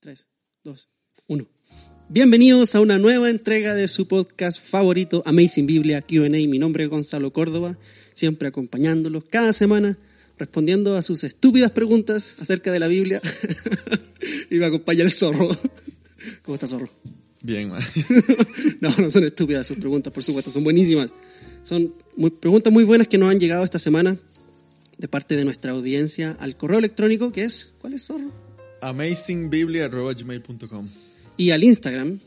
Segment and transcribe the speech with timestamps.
[0.00, 0.26] 3,
[0.64, 0.88] 2,
[1.26, 1.46] 1.
[2.08, 6.30] Bienvenidos a una nueva entrega de su podcast favorito, Amazing Biblia QA.
[6.30, 7.76] Mi nombre es Gonzalo Córdoba,
[8.14, 9.98] siempre acompañándolos cada semana,
[10.38, 13.20] respondiendo a sus estúpidas preguntas acerca de la Biblia.
[14.50, 15.50] y me acompaña el zorro.
[16.44, 16.88] ¿Cómo está, zorro?
[17.42, 17.82] Bien, man.
[18.80, 21.10] no, no son estúpidas sus preguntas, por supuesto, son buenísimas.
[21.62, 24.16] Son muy- preguntas muy buenas que nos han llegado esta semana
[24.96, 28.49] de parte de nuestra audiencia al correo electrónico que es, ¿cuál es, zorro?
[28.80, 30.88] amazingbiblia.gmail.com
[31.36, 32.20] Y al Instagram,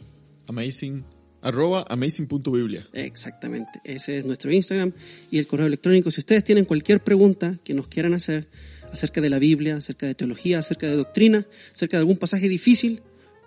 [0.48, 1.04] Amazing,
[1.42, 2.88] arroba amazing.biblia.
[2.94, 4.94] Exactamente, ese es nuestro Instagram
[5.32, 6.12] y el correo electrónico.
[6.12, 8.48] Si ustedes tienen cualquier pregunta que nos quieran hacer
[8.92, 13.02] acerca de la Biblia, acerca de teología, acerca de doctrina, acerca de algún pasaje difícil,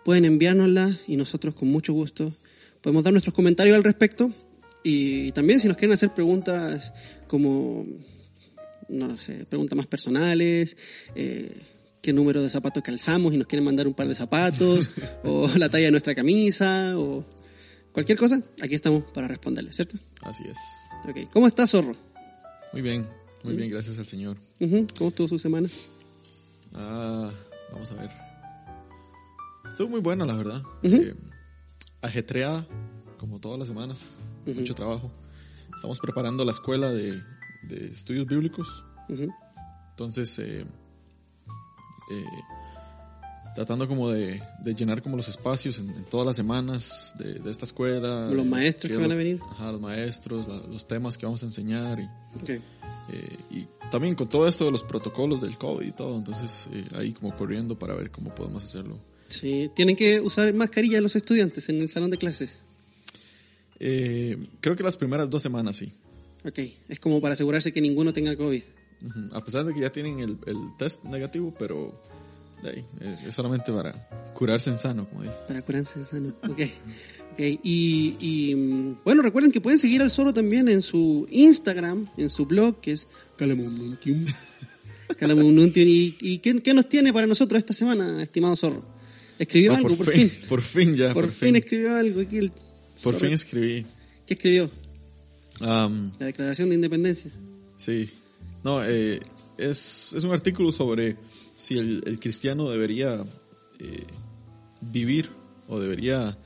[0.04, 2.34] pueden enviárnosla y nosotros con mucho gusto
[2.80, 4.32] podemos dar nuestros comentarios al respecto.
[4.82, 6.92] Y también si nos quieren hacer preguntas
[7.26, 7.86] como,
[8.88, 10.76] no lo sé, preguntas más personales,
[11.14, 11.50] eh,
[12.02, 14.90] qué número de zapatos calzamos y nos quieren mandar un par de zapatos,
[15.24, 17.24] o la talla de nuestra camisa, o
[17.92, 19.98] cualquier cosa, aquí estamos para responderles, ¿cierto?
[20.22, 20.58] Así es.
[21.08, 21.94] Ok, ¿cómo está Zorro?
[22.72, 23.06] Muy bien,
[23.42, 24.36] muy bien, gracias al Señor.
[24.60, 25.68] Ujú, ¿Cómo estuvo su semana?
[26.74, 27.30] Ah,
[27.72, 28.10] vamos a ver.
[29.70, 30.62] Estuvo muy buena, la verdad.
[30.82, 30.96] Ujú.
[30.96, 31.14] Eh,
[32.02, 32.66] ajetreada,
[33.18, 34.18] como todas las semanas.
[34.46, 35.10] Mucho trabajo.
[35.74, 37.20] Estamos preparando la escuela de,
[37.68, 38.84] de estudios bíblicos.
[39.90, 40.64] Entonces, eh,
[42.10, 42.24] eh,
[43.54, 47.50] tratando como de, de llenar como los espacios en, en todas las semanas de, de
[47.50, 48.28] esta escuela.
[48.30, 49.40] Los eh, maestros que van a venir.
[49.50, 52.08] Ajá, los maestros, la- los temas que vamos a enseñar y,
[52.52, 52.60] eh,
[53.50, 56.16] y también con todo esto de los protocolos del COVID y todo.
[56.18, 58.98] Entonces, eh, ahí como corriendo para ver cómo podemos hacerlo.
[59.28, 62.60] Sí, tienen que usar mascarilla los estudiantes en el salón de clases.
[63.78, 65.92] Eh, creo que las primeras dos semanas sí.
[66.44, 66.58] Ok,
[66.88, 68.62] es como para asegurarse que ninguno tenga COVID.
[69.32, 72.02] A pesar de que ya tienen el, el test negativo, pero
[72.62, 72.84] de ahí,
[73.26, 75.34] es solamente para curarse en sano, como dice.
[75.46, 76.28] Para curarse en sano.
[76.48, 76.60] Ok.
[77.32, 82.08] Ok, y, y, mm, bueno, recuerden que pueden seguir al Zorro también en su Instagram,
[82.16, 83.06] en su blog, que es
[83.36, 84.24] Calamununtium.
[85.18, 85.86] Calamununtium.
[85.86, 88.82] ¿Y, y qué, qué nos tiene para nosotros esta semana, estimado Zorro?
[89.38, 90.30] Escribió Ah, algo, por, fin.
[90.48, 92.38] Por fin ya, Por, por, fin, escribió algo aquí.
[92.38, 92.62] el Por
[93.12, 93.18] Zorro.
[93.18, 93.84] fin escribí.
[94.26, 94.70] ¿Qué escribió?
[95.60, 97.30] La Declaración de Independencia.
[97.76, 98.08] sí.
[98.66, 99.20] No, eh,
[99.58, 101.16] es, es un artículo sobre
[101.56, 103.24] si el, el cristiano debería
[103.78, 104.02] eh,
[104.80, 105.30] vivir
[105.68, 106.36] o debería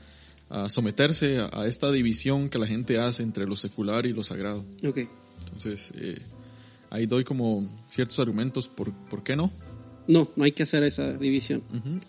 [0.51, 4.23] ah, someterse a, a esta división que la gente hace entre lo secular y lo
[4.23, 4.63] sagrado.
[4.85, 4.99] Ok.
[5.45, 6.21] Entonces, eh,
[6.91, 9.51] ahí doy como ciertos argumentos por, por qué no.
[10.07, 11.63] No, no hay que hacer esa división.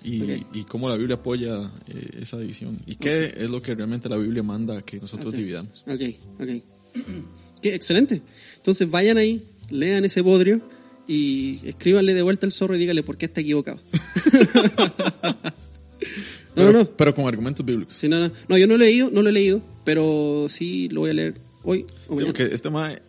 [0.04, 2.78] Y, y cómo la Biblia apoya eh, esa división.
[2.84, 5.82] Y qué es lo que realmente la Biblia manda que nosotros dividamos.
[5.86, 6.02] Ok,
[6.38, 6.62] ok.
[7.62, 8.20] Qué excelente.
[8.56, 10.60] Entonces vayan ahí, lean ese bodrio
[11.08, 13.80] y escríbanle de vuelta al zorro y díganle por qué está equivocado.
[15.42, 15.52] no,
[16.54, 16.84] Pero, no, no.
[16.84, 17.94] pero con argumentos bíblicos.
[17.96, 18.32] Sí, no, no.
[18.48, 21.14] No, yo no lo he leído, no lo he leído, pero sí lo voy a
[21.14, 23.00] leer hoy o Sí, porque este mae,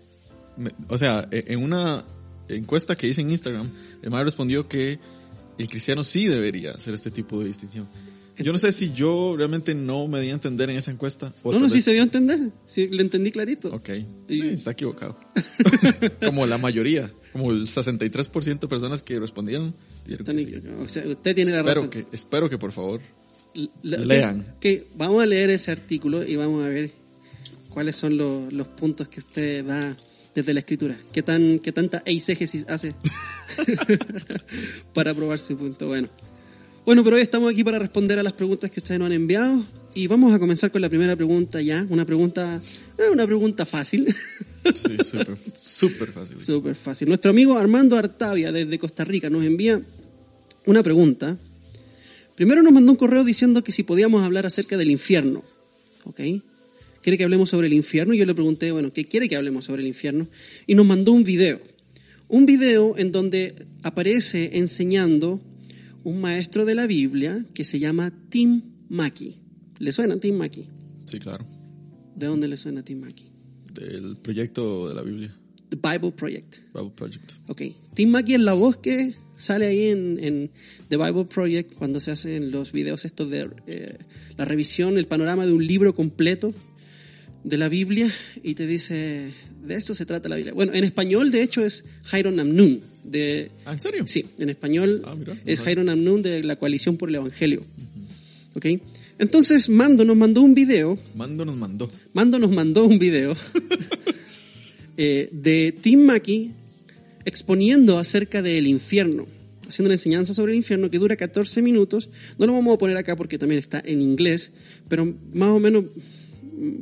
[0.88, 2.06] o sea, e- en una
[2.48, 3.70] encuesta que hice en Instagram,
[4.02, 5.00] el mae respondió que
[5.58, 7.88] el cristiano sí debería hacer este tipo de distinción.
[8.38, 11.34] Yo no sé si yo realmente no me di a entender en esa encuesta.
[11.44, 12.40] o No, no, sí vez- se dio a entender.
[12.66, 13.70] Sí, lo entendí clarito.
[13.74, 13.90] Ok.
[14.28, 15.20] Y- Sí, está equivocado.
[16.26, 19.76] como la mayoría, como el 63% de personas que respondieron.
[20.06, 20.68] dijeron que Están sí.
[20.84, 21.90] O sea, usted tiene la Espero razón.
[21.90, 23.02] que, espero que por favor.
[23.84, 24.56] La- Lean.
[24.58, 24.66] Ok,
[24.98, 26.92] vamos a leer ese artículo y vamos a ver
[27.70, 29.96] cuáles son los, los puntos que usted da
[30.34, 30.98] desde la escritura.
[31.12, 32.96] ¿Qué, tan, qué tanta eisegesis hace
[34.94, 35.88] para probar su punto?
[35.88, 36.10] Bueno.
[36.86, 39.64] Bueno, pero hoy estamos aquí para responder a las preguntas que ustedes nos han enviado
[39.96, 41.86] y vamos a comenzar con la primera pregunta ya.
[41.90, 42.62] Una pregunta,
[42.98, 44.14] eh, una pregunta fácil.
[44.64, 46.38] Sí, súper súper fácil.
[46.42, 47.10] Súper fácil.
[47.10, 49.82] Nuestro amigo Armando Artavia desde Costa Rica nos envía
[50.66, 51.38] una pregunta.
[52.34, 55.44] Primero nos mandó un correo diciendo que si podíamos hablar acerca del infierno.
[56.06, 56.22] ¿Ok?
[57.02, 58.14] Quiere que hablemos sobre el infierno.
[58.14, 60.30] Y yo le pregunté, bueno, ¿qué quiere que hablemos sobre el infierno?
[60.66, 61.60] Y nos mandó un video.
[62.30, 65.42] Un video en donde aparece enseñando
[66.04, 69.40] un maestro de la Biblia que se llama Tim Mackey.
[69.80, 70.68] ¿Le suena Tim Mackey?
[71.06, 71.46] Sí, claro.
[72.16, 73.32] ¿De dónde le suena Tim Mackey?
[73.74, 75.36] Del proyecto de la Biblia,
[75.70, 76.58] The Bible Project.
[76.74, 77.32] Bible Project.
[77.48, 77.62] Ok.
[77.96, 80.52] Tim Mackey es la voz que sale ahí en, en
[80.90, 83.98] The Bible Project cuando se hacen los videos estos de eh,
[84.38, 86.54] la revisión, el panorama de un libro completo
[87.44, 88.12] de la Biblia
[88.44, 89.34] y te dice,
[89.66, 90.54] de esto se trata la Biblia.
[90.54, 92.82] Bueno, en español de hecho es Jairon Amnun.
[93.04, 94.06] De, Ah, ¿en serio?
[94.08, 95.64] sí, en español Ah, mira, es sabía.
[95.76, 97.62] Jairon Amnun de la Coalición por el Evangelio.
[98.56, 98.66] Ok.
[99.20, 101.90] Entonces Mando nos mandó un video Mando nos mandó.
[102.14, 103.36] Mando nos mandó un video
[104.98, 106.52] eh, de Tim Mackey
[107.26, 109.28] exponiendo acerca del infierno.
[109.68, 112.10] haciendo una enseñanza sobre el infierno que dura 14 minutos.
[112.38, 114.52] No lo vamos a poner acá porque también está en inglés,
[114.90, 115.86] pero más o menos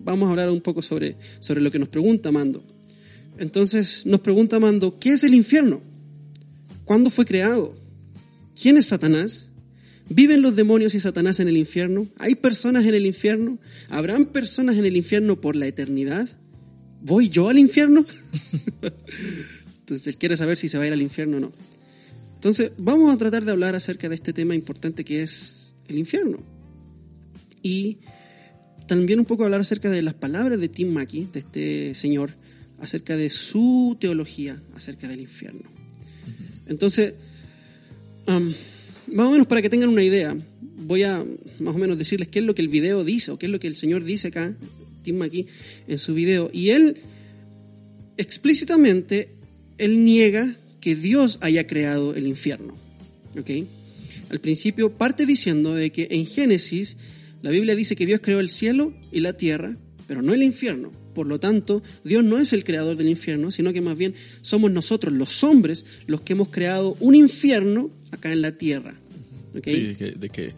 [0.03, 2.63] vamos a hablar un poco sobre, sobre lo que nos pregunta Mando.
[3.37, 5.81] Entonces nos pregunta Mando, ¿qué es el infierno?
[6.85, 7.75] ¿Cuándo fue creado?
[8.59, 9.49] ¿Quién es Satanás?
[10.09, 12.07] ¿Viven los demonios y Satanás en el infierno?
[12.17, 13.59] ¿Hay personas en el infierno?
[13.89, 16.27] ¿Habrán personas en el infierno por la eternidad?
[17.01, 18.05] ¿Voy yo al infierno?
[19.79, 21.51] Entonces él quiere saber si se va a ir al infierno o no.
[22.35, 26.39] Entonces vamos a tratar de hablar acerca de este tema importante que es el infierno.
[27.63, 27.99] Y
[28.91, 32.31] también un poco hablar acerca de las palabras de Tim Mackey, de este señor,
[32.77, 35.61] acerca de su teología acerca del infierno.
[36.67, 37.13] Entonces,
[38.27, 40.35] más o menos para que tengan una idea,
[40.85, 41.23] voy a
[41.59, 43.59] más o menos decirles qué es lo que el video dice o qué es lo
[43.59, 44.53] que el Señor dice acá,
[45.03, 45.47] Tim Mackey,
[45.87, 46.49] en su video.
[46.51, 46.97] Y él
[48.17, 49.29] explícitamente,
[49.77, 52.75] él niega que Dios haya creado el infierno.
[53.39, 53.51] ¿Ok?
[54.29, 56.97] Al principio parte diciendo de que en Génesis
[57.41, 59.75] la Biblia dice que Dios creó el cielo y la tierra,
[60.07, 60.91] pero no el infierno.
[61.13, 64.71] Por lo tanto, Dios no es el creador del infierno, sino que más bien somos
[64.71, 68.95] nosotros, los hombres, los que hemos creado un infierno acá en la tierra.
[69.65, 70.53] Sí, de que,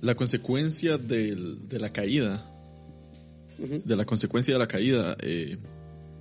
[0.00, 1.36] la consecuencia de
[1.70, 2.46] la caída,
[3.58, 5.58] de la consecuencia de la caída, eh,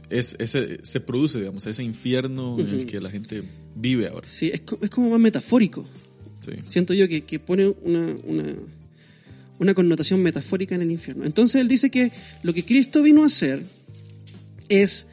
[0.09, 3.43] es, ese, se produce, digamos, ese infierno en el que la gente
[3.75, 4.27] vive ahora.
[4.27, 5.85] Sí, es, es como más metafórico.
[6.67, 8.55] Siento yo que, que pone una, una,
[9.59, 11.25] una, connotación metafórica en el infierno.
[11.25, 12.11] Entonces él dice que
[12.43, 13.63] lo que Cristo vino a hacer
[14.69, 15.05] es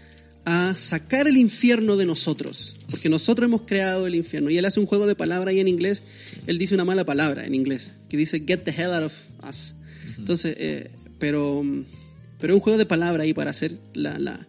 [0.44, 4.48] a sacar el infierno de nosotros, porque nosotros hemos creado el infierno.
[4.48, 6.04] Y él hace un juego de palabras ahí en inglés,
[6.46, 9.12] él dice una mala palabra en inglés, que dice get the hell out of
[9.48, 9.74] us.
[10.16, 11.64] Entonces, eh, pero,
[12.38, 14.46] pero es un juego de palabras ahí para hacer la, la,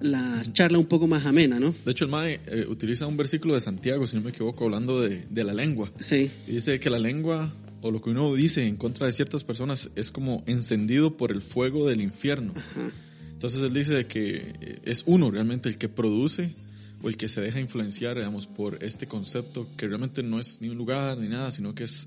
[0.00, 1.74] la charla un poco más amena, ¿no?
[1.84, 5.00] De hecho, el Mae eh, utiliza un versículo de Santiago, si no me equivoco, hablando
[5.00, 5.90] de, de la lengua.
[5.98, 6.30] Sí.
[6.46, 7.52] Y dice que la lengua,
[7.82, 11.42] o lo que uno dice en contra de ciertas personas, es como encendido por el
[11.42, 12.52] fuego del infierno.
[12.56, 12.92] Ajá.
[13.40, 16.52] Entonces él dice que eh, es uno realmente el que produce
[17.02, 20.68] o el que se deja influenciar, digamos, por este concepto que realmente no es ni
[20.68, 22.06] un lugar ni nada, sino que es,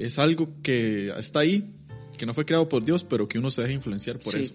[0.00, 1.70] es algo que está ahí,
[2.16, 4.52] que no fue creado por Dios, pero que uno se deja influenciar por eso.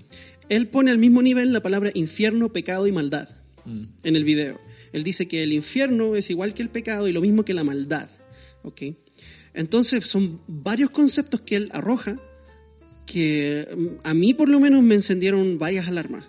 [0.50, 3.30] Él pone al mismo nivel la palabra infierno, pecado y maldad
[3.64, 3.84] mm.
[4.04, 4.60] en el video.
[4.92, 7.64] Él dice que el infierno es igual que el pecado y lo mismo que la
[7.64, 8.10] maldad.
[8.64, 8.82] ¿ok?
[9.54, 12.20] Entonces son varios conceptos que él arroja
[13.06, 16.26] que mm, a mí por lo menos me encendieron varias alarmas.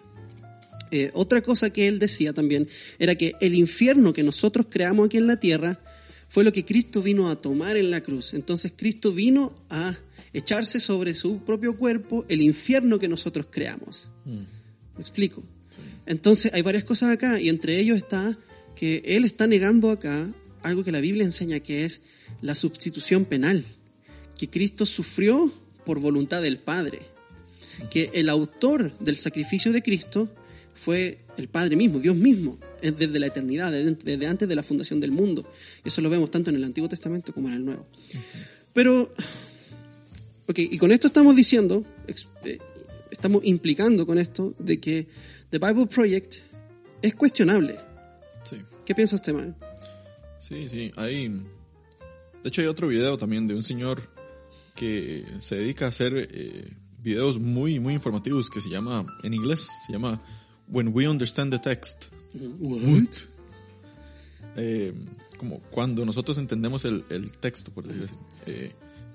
[0.90, 2.68] Eh, otra cosa que él decía también
[2.98, 5.80] era que el infierno que nosotros creamos aquí en la tierra
[6.28, 8.34] fue lo que Cristo vino a tomar en la cruz.
[8.34, 9.96] Entonces Cristo vino a
[10.32, 14.10] echarse sobre su propio cuerpo el infierno que nosotros creamos.
[14.24, 14.42] Mm.
[14.96, 15.42] ¿Me explico?
[16.06, 18.38] Entonces hay varias cosas acá y entre ellos está
[18.76, 20.32] que él está negando acá
[20.62, 22.00] algo que la Biblia enseña que es
[22.42, 23.64] la sustitución penal,
[24.38, 25.52] que Cristo sufrió
[25.84, 27.00] por voluntad del Padre.
[27.90, 30.28] Que el autor del sacrificio de Cristo
[30.74, 35.10] fue el Padre mismo, Dios mismo, desde la eternidad, desde antes de la fundación del
[35.10, 35.50] mundo.
[35.84, 37.86] Eso lo vemos tanto en el Antiguo Testamento como en el Nuevo.
[38.72, 39.12] Pero,
[40.46, 41.84] ok, y con esto estamos diciendo,
[42.44, 42.58] eh,
[43.10, 45.06] estamos implicando con esto de que
[45.50, 46.36] The Bible Project
[47.02, 47.76] es cuestionable.
[48.48, 48.56] Sí.
[48.84, 49.56] ¿Qué piensa usted, man?
[50.40, 51.32] Sí, sí, hay...
[52.44, 54.02] De hecho hay otro video también de un señor
[54.74, 59.66] que se dedica a hacer eh, videos muy, muy informativos que se llama, en inglés,
[59.86, 60.20] se llama
[60.68, 62.12] When We Understand the Text.
[62.34, 63.08] What?
[64.56, 64.92] Eh,
[65.38, 68.14] como cuando nosotros entendemos el, el texto, por decirlo así.
[68.44, 68.74] Eh,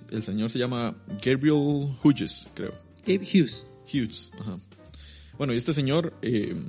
[0.09, 2.73] el señor se llama Gabriel Hughes, creo.
[3.05, 3.67] Gabe Hughes.
[3.93, 4.57] Hughes, ajá.
[5.37, 6.67] Bueno, y este señor, él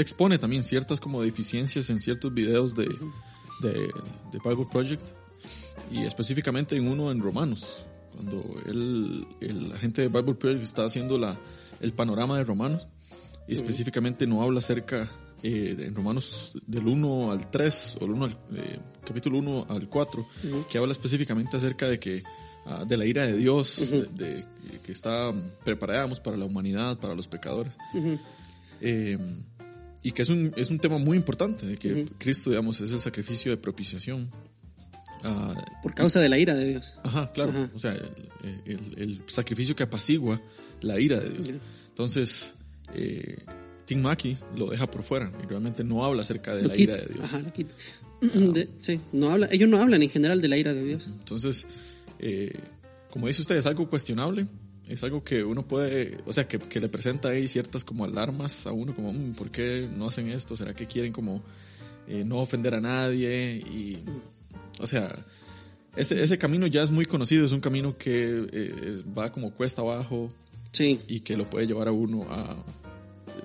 [0.00, 2.88] expone también ciertas como deficiencias en ciertos videos de,
[3.62, 3.90] de,
[4.32, 5.02] de Bible Project
[5.90, 11.18] y específicamente en uno en Romanos, cuando él, el agente de Bible Project está haciendo
[11.18, 11.38] la,
[11.80, 12.86] el panorama de Romanos
[13.48, 15.10] y específicamente no habla acerca
[15.42, 19.88] eh, en Romanos del 1 al 3 o el 1 al, eh, capítulo 1 al
[19.88, 20.26] 4
[20.70, 22.22] que habla específicamente acerca de que
[22.64, 24.44] ah, de la ira de Dios de,
[24.84, 25.32] que está
[25.64, 27.76] preparada para la humanidad para los pecadores.
[28.80, 29.18] Eh,
[30.02, 33.00] y que es un, es un tema muy importante de que Cristo digamos es el
[33.00, 34.30] sacrificio de propiciación
[35.24, 36.94] Ah, Por causa de la ira de Dios.
[37.02, 37.70] Ajá, claro.
[37.74, 37.94] O sea,
[38.66, 40.40] el, sacrificio que apacigua
[40.80, 41.50] la ira de Dios.
[41.88, 42.52] Entonces,
[42.94, 43.38] eh,
[43.84, 47.06] Tim Mackey lo deja por fuera y realmente no habla acerca de la ira de
[47.06, 47.24] Dios.
[47.24, 47.74] Ajá, lo quita.
[48.22, 48.52] Ah.
[48.80, 51.06] sí, no habla, ellos no hablan en general de la ira de Dios.
[51.06, 51.66] Entonces,
[52.18, 52.58] eh,
[53.10, 54.46] como dice usted, es algo cuestionable.
[54.88, 58.66] Es algo que uno puede, o sea, que, que le presenta ahí ciertas como alarmas
[58.66, 60.56] a uno, como, mm, ¿por qué no hacen esto?
[60.56, 61.42] ¿Será que quieren como
[62.08, 63.98] eh, no ofender a nadie y,
[64.80, 65.24] o sea,
[65.96, 69.82] ese, ese camino ya es muy conocido, es un camino que eh, va como cuesta
[69.82, 70.32] abajo
[70.72, 70.98] Sí.
[71.06, 72.56] y que lo puede llevar a uno a,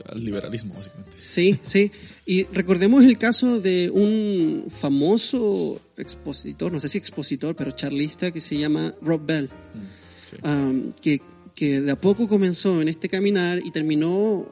[0.09, 1.11] al liberalismo, básicamente.
[1.21, 1.91] Sí, sí.
[2.25, 8.39] Y recordemos el caso de un famoso expositor, no sé si expositor, pero charlista que
[8.39, 10.35] se llama Rob Bell, Mm, sí.
[10.47, 11.21] um, que,
[11.55, 14.51] que de a poco comenzó en este caminar y terminó,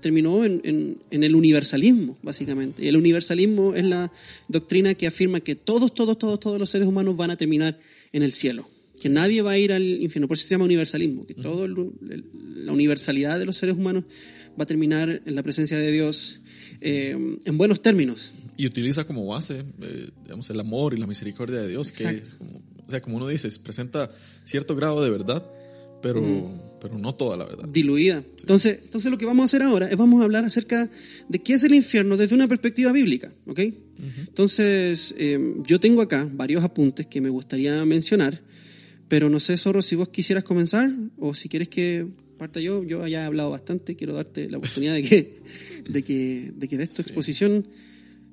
[0.00, 2.84] terminó en, en- en el universalismo, básicamente.
[2.84, 4.12] Y el universalismo es la
[4.48, 7.78] doctrina que afirma que todos, todos, todos, todos los seres humanos van a terminar
[8.12, 8.68] en el cielo.
[9.00, 10.28] Que nadie va a ir al infierno.
[10.28, 11.26] Por eso se llama universalismo.
[11.26, 12.24] Que el-
[12.66, 14.04] la universalidad de los seres humanos
[14.58, 16.40] va a terminar en la presencia de Dios
[16.80, 18.32] eh, en buenos términos.
[18.56, 22.36] Y utiliza como base, eh, digamos, el amor y la misericordia de Dios, que, Exacto.
[22.38, 24.10] como, o sea, como uno dice, presenta
[24.44, 25.44] cierto grado de verdad,
[26.02, 26.22] pero,
[26.82, 27.66] pero no toda la verdad.
[27.72, 28.22] diluida.
[28.40, 30.90] Entonces, entonces lo que vamos a hacer ahora es vamos a hablar acerca
[31.28, 33.60] de qué es el infierno desde una perspectiva bíblica, ¿ok?
[34.28, 38.42] Entonces, eh, yo tengo acá varios apuntes que me gustaría mencionar,
[39.08, 42.06] pero no sé, Zorro, si vos quisieras comenzar o si quieres que
[42.38, 45.38] parta yo, yo ya he hablado bastante, quiero darte la oportunidad de que,
[45.88, 47.02] de que, de que des tu Sí.
[47.02, 47.66] exposición,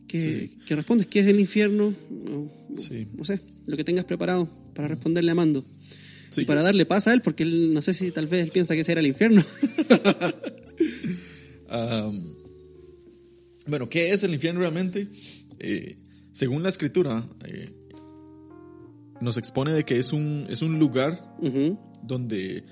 [0.07, 0.57] que, Sí, sí.
[0.65, 1.93] que respondes qué es el infierno,
[2.33, 3.07] o- Sí.
[3.15, 3.39] no sé,
[3.71, 5.65] lo que tengas preparado para responderle a Mando.
[6.29, 8.51] Sí, y para darle paz a él, porque él, no sé si tal vez él
[8.51, 9.43] piensa que ese era el infierno.
[13.67, 15.07] Bueno, ¿qué es el infierno realmente?
[15.59, 15.95] Eh,
[16.33, 17.71] según la escritura, eh,
[19.21, 21.35] nos expone de que es un, es un lugar
[22.03, 22.65] donde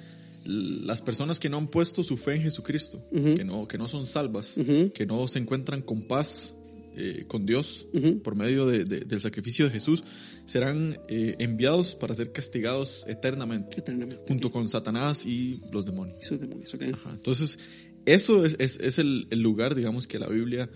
[0.44, 4.06] las personas que no han puesto su fe en Jesucristo, que, no, que no son
[4.06, 4.60] salvas,
[4.94, 6.56] que no se encuentran con paz
[6.96, 8.22] eh, con Dios Ujú.
[8.22, 10.04] por medio de- de- del sacrificio de Jesús,
[10.46, 14.24] serán eh, enviados para ser castigados eternamente, eternamente.
[14.28, 16.18] junto con Satanás y los demonios.
[16.22, 16.84] Y sus demonios, ok.
[16.94, 17.12] Ajá.
[17.12, 17.60] Entonces,
[18.06, 20.70] eso es, es- es el, el lugar, digamos, que la Biblia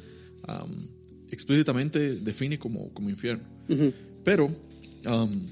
[0.43, 0.87] am,
[1.31, 3.43] explícitamente define como, como infierno.
[3.69, 3.91] Ujú,
[4.23, 4.49] Pero
[5.05, 5.49] am,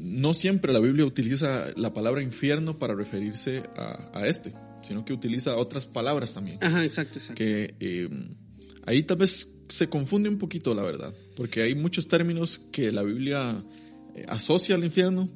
[0.00, 5.12] no siempre la Biblia utiliza la palabra infierno para referirse a, a este, sino que
[5.12, 6.58] utiliza otras palabras también.
[6.62, 7.36] Ajá, exacto, exacto.
[7.38, 8.08] Que eh,
[8.86, 13.02] ahí tal vez se confunde un poquito, la verdad, porque hay muchos términos que la
[13.02, 13.62] Biblia
[14.14, 15.28] eh, asocia al infierno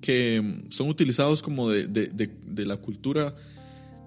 [0.00, 3.34] que mm, son utilizados como de, de- de- de la cultura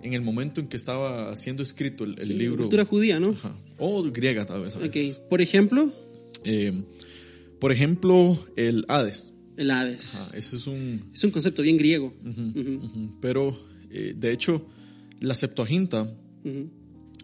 [0.03, 2.57] en el momento en que estaba siendo escrito el, el libro.
[2.63, 3.29] Cultura judía, ¿no?
[3.31, 3.55] Ajá.
[3.79, 4.75] O griega, tal vez.
[4.75, 5.17] a veces.
[5.17, 5.27] Ok.
[5.29, 5.91] Por ejemplo,
[6.43, 6.83] Eh,
[7.59, 9.33] por ejemplo, el Hades.
[9.57, 10.13] el Hades.
[10.15, 11.09] Ajá, ese es un.
[11.13, 12.13] Es un concepto bien griego.
[13.21, 13.57] Pero,
[13.89, 14.65] eh, de hecho,
[15.21, 16.13] la Septuaginta.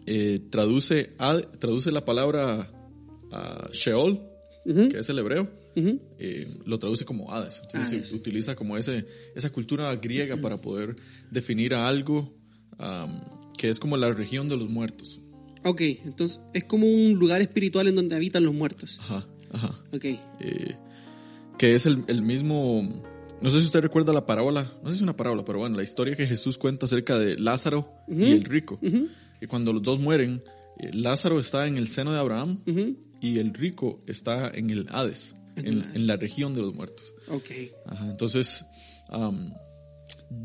[0.06, 1.14] Eh, traduce,
[1.58, 2.70] traduce la palabra
[3.72, 4.20] Sheol,
[4.64, 7.62] que es el hebreo, eh, lo traduce como Hades.
[7.62, 8.08] Entonces Hades.
[8.08, 10.94] se utiliza como ese, esa cultura griega para poder
[11.30, 12.34] definir a algo
[13.56, 15.20] que es como la región de los muertos.
[15.64, 18.98] Ok, entonces es como un lugar espiritual en donde habitan los muertos.
[19.00, 19.80] Ajá, ajá.
[19.92, 20.04] Ok.
[20.04, 20.76] Eh,
[21.58, 23.02] que es el, el mismo...
[23.40, 25.76] No sé si usted recuerda la parábola, no sé si es una parábola, pero bueno,
[25.76, 28.78] la historia que Jesús cuenta acerca de Lázaro y el rico.
[29.42, 30.42] Y cuando los dos mueren,
[30.78, 32.96] eh, Lázaro está en el seno de Abraham ujú.
[33.20, 35.96] y el rico está en el Hades, En en, el Hades.
[35.96, 37.14] en la región de los muertos.
[37.28, 37.50] Ok.
[37.86, 38.64] Ajá, entonces,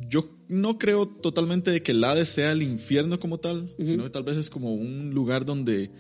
[0.10, 4.10] yo no creo totalmente de que el Hades sea el infierno como tal, sino que
[4.10, 5.92] tal vez es como un lugar donde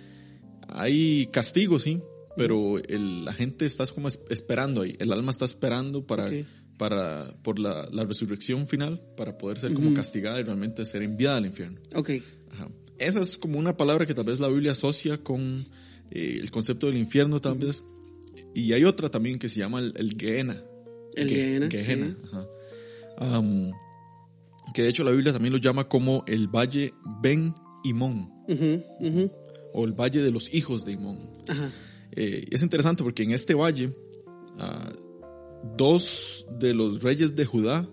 [0.67, 2.01] hay castigo, sí,
[2.35, 6.29] pero el- la gente está como es- esperando ahí, el alma está esperando para,
[6.77, 11.37] para por la, la resurrección final, para poder ser como castigada y realmente ser enviada
[11.37, 11.79] al infierno.
[11.95, 12.11] Ok.
[12.99, 15.65] Esa es como una palabra que tal vez la Biblia asocia con
[16.11, 17.83] eh, el concepto del infierno, tal vez.
[18.55, 20.63] Y hay otra también que se llama el, el Gehenna.
[21.13, 22.15] El Ge- Gehenna, Gehenna, sí.
[22.31, 23.41] ajá.
[24.73, 28.29] Que de hecho la Biblia también lo llama como el Valle Ben Imón,
[29.73, 31.19] o el Valle de los Hijos de Imón.
[31.47, 31.71] Ajá.
[32.11, 33.95] Eh, es interesante porque en este valle,
[34.59, 34.91] ah,
[35.77, 37.87] dos de los reyes de Judá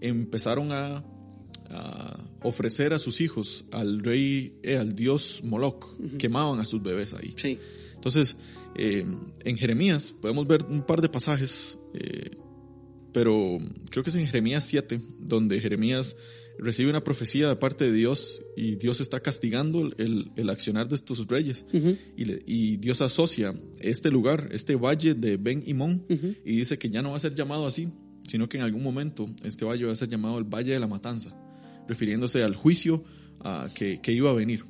[0.00, 1.04] empezaron a,
[1.70, 7.14] a ofrecer a sus hijos al rey, eh, al dios Moloch, quemaban a sus bebés
[7.14, 7.34] ahí.
[7.36, 7.58] Sí.
[7.94, 8.36] Entonces,
[8.76, 9.04] eh,
[9.44, 12.30] en Jeremías podemos ver un par de pasajes, eh,
[13.12, 13.58] pero
[13.90, 16.16] creo que es en Jeremías 7, donde Jeremías
[16.58, 20.94] recibe una profecía de parte de Dios y Dios está castigando el, el accionar de
[20.94, 21.64] estos reyes.
[22.16, 26.34] Y, le- y Dios asocia este lugar, este valle de Ben Imón, Ujú.
[26.44, 27.88] y dice que ya no va a ser llamado así,
[28.28, 30.86] sino que en algún momento este valle va a ser llamado el Valle de la
[30.86, 31.34] Matanza,
[31.90, 33.04] refiriéndose al juicio
[33.40, 34.64] ah, que, que iba a venir.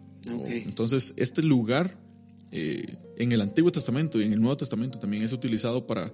[0.66, 1.96] Entonces, este lugar
[2.50, 2.84] eh,
[3.16, 6.12] en el Antiguo Testamento y en el Nuevo Testamento también es utilizado para,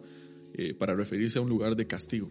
[0.55, 2.31] eh, para referirse a un lugar de castigo.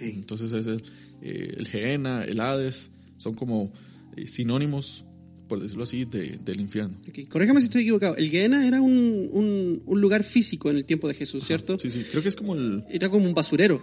[0.00, 0.82] Entonces, es el,
[1.22, 3.72] eh, el Gehenna, el Hades, son como
[4.16, 5.04] eh, sinónimos
[5.48, 6.96] por decirlo así, de- del infierno.
[7.08, 8.14] Ok, Corréjame si estoy equivocado.
[8.14, 11.76] El Gehenna era un, un- un lugar físico en el tiempo de Jesús, ¿cierto?
[11.76, 12.84] Sí, sí, creo que es como el...
[12.88, 13.82] Era como un basurero,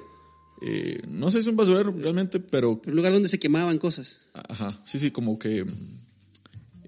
[0.61, 2.81] eh, no sé si es un basurero realmente, pero...
[2.85, 4.19] un lugar donde se quemaban cosas.
[4.33, 5.65] Ajá, sí, sí, como que...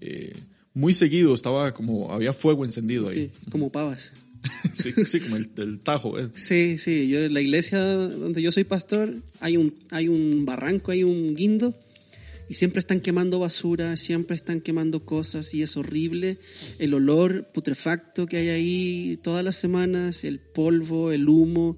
[0.02, 0.34] eh,
[0.74, 2.12] muy seguido estaba como...
[2.12, 3.32] Había fuego encendido Sí, ahí.
[3.52, 4.14] como pavas.
[4.74, 6.18] Sí, sí, como el, el tajo.
[6.18, 6.30] eh.
[6.36, 10.92] Sí, sí, yo en la iglesia donde yo soy pastor hay un, hay un barranco,
[10.92, 11.78] hay un guindo
[12.50, 16.39] y siempre están quemando basura, siempre están quemando cosas y es horrible
[16.79, 21.77] el olor putrefacto que hay ahí todas las semanas, el polvo, el humo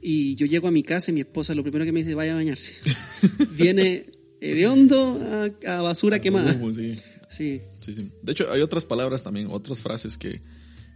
[0.00, 2.32] y yo llego a mi casa y mi esposa lo primero que me dice vaya
[2.32, 2.74] a bañarse.
[3.56, 4.06] Viene
[4.40, 5.20] hediondo
[5.66, 6.54] a, a basura quemada.
[6.54, 6.96] Humo, sí.
[7.28, 8.10] Sí, Sí, sí.
[8.22, 10.40] De hecho, hay otras palabras también, otras frases que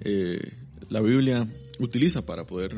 [0.01, 0.41] eh,
[0.89, 1.47] la Biblia
[1.79, 2.75] utiliza para poder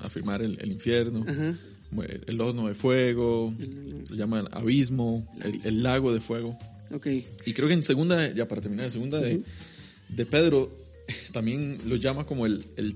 [0.00, 1.24] afirmar el, el infierno.
[1.28, 1.54] ajá.
[2.02, 3.54] El, el horno de fuego,
[4.08, 6.58] lo llaman abismo, el, el lago de fuego.
[6.90, 7.06] Ok,
[7.46, 9.42] Y creo que en segunda, ya para terminar, en segunda de,
[10.08, 10.70] de Pedro,
[11.32, 12.94] también lo llama como el, el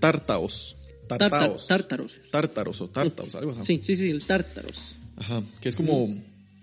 [0.00, 0.76] tártaos.
[1.06, 1.66] Tartaos.
[1.66, 2.14] tártaros.
[2.30, 3.76] Tártaros o tártaos, algo así.
[3.76, 4.96] Sí, sí, sí, el tártaros.
[5.16, 6.14] Ajá, que es como,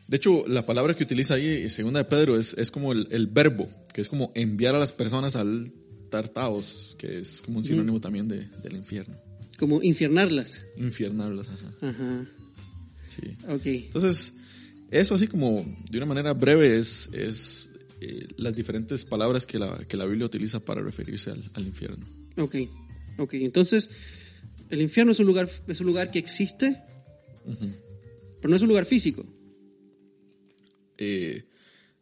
[0.07, 3.27] de hecho, la palabra que utiliza ahí, segunda de Pedro, es, es como el, el
[3.27, 5.71] verbo, que es como enviar a las personas al
[6.09, 9.15] tartaos, que es como un sinónimo también de, del infierno.
[9.57, 10.65] Como infiernarlas.
[10.77, 12.25] Infiernarlas, ajá, Ajá,
[13.09, 13.35] sí.
[13.47, 13.65] ok.
[13.65, 14.33] Entonces,
[14.91, 19.77] eso así como de una manera breve es, es eh, las diferentes palabras que la,
[19.87, 22.05] que la Biblia utiliza para referirse al, al infierno.
[22.37, 22.55] Ok,
[23.17, 23.33] ok.
[23.35, 23.89] Entonces,
[24.69, 26.81] el infierno es un lugar, es un lugar que existe,
[28.41, 29.25] pero no es un lugar físico.
[30.97, 31.43] Eh,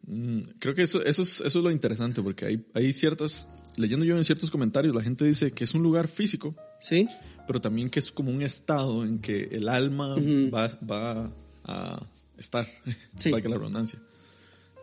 [0.06, 4.04] mm, creo que eso, eso, es, eso es lo interesante, porque hay, hay ciertas, leyendo
[4.04, 7.06] yo en ciertos comentarios, la gente dice que es un lugar físico, ¿Sí?
[7.46, 10.50] Pero también que es como un estado en que el alma Ujú.
[10.54, 11.30] va, va
[11.64, 12.02] a
[12.38, 12.66] estar,
[13.16, 13.30] Sí.
[13.30, 13.98] valga la redundancia.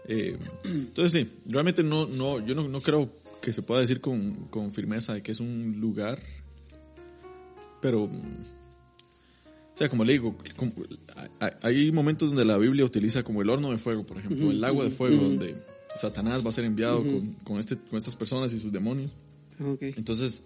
[0.07, 3.11] Eh, entonces sí, realmente no, no, yo no, no creo
[3.41, 6.19] que se pueda decir con, con firmeza de que es un lugar,
[7.81, 8.09] pero, o
[9.75, 10.73] sea, como le digo, como-
[11.61, 14.63] hay- momentos donde la Biblia utiliza como el horno de fuego, por ejemplo, Ujú, el
[14.63, 15.25] agua de ujú, fuego, ujú.
[15.29, 15.63] donde
[15.95, 19.11] Satanás va a ser enviado con, con, este, con estas personas y sus demonios.
[19.63, 19.81] Ok.
[19.95, 20.41] Entonces,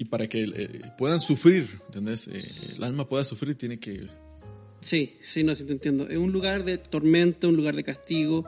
[0.00, 2.26] y para que eh, puedan sufrir, ¿entendés?
[2.26, 2.42] Eh,
[2.78, 4.08] el alma pueda sufrir, tiene que...
[4.80, 6.08] Sí, sí, no, sí te entiendo.
[6.08, 8.46] Es un lugar de tormento, un lugar de castigo.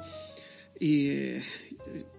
[0.80, 1.42] Y eh,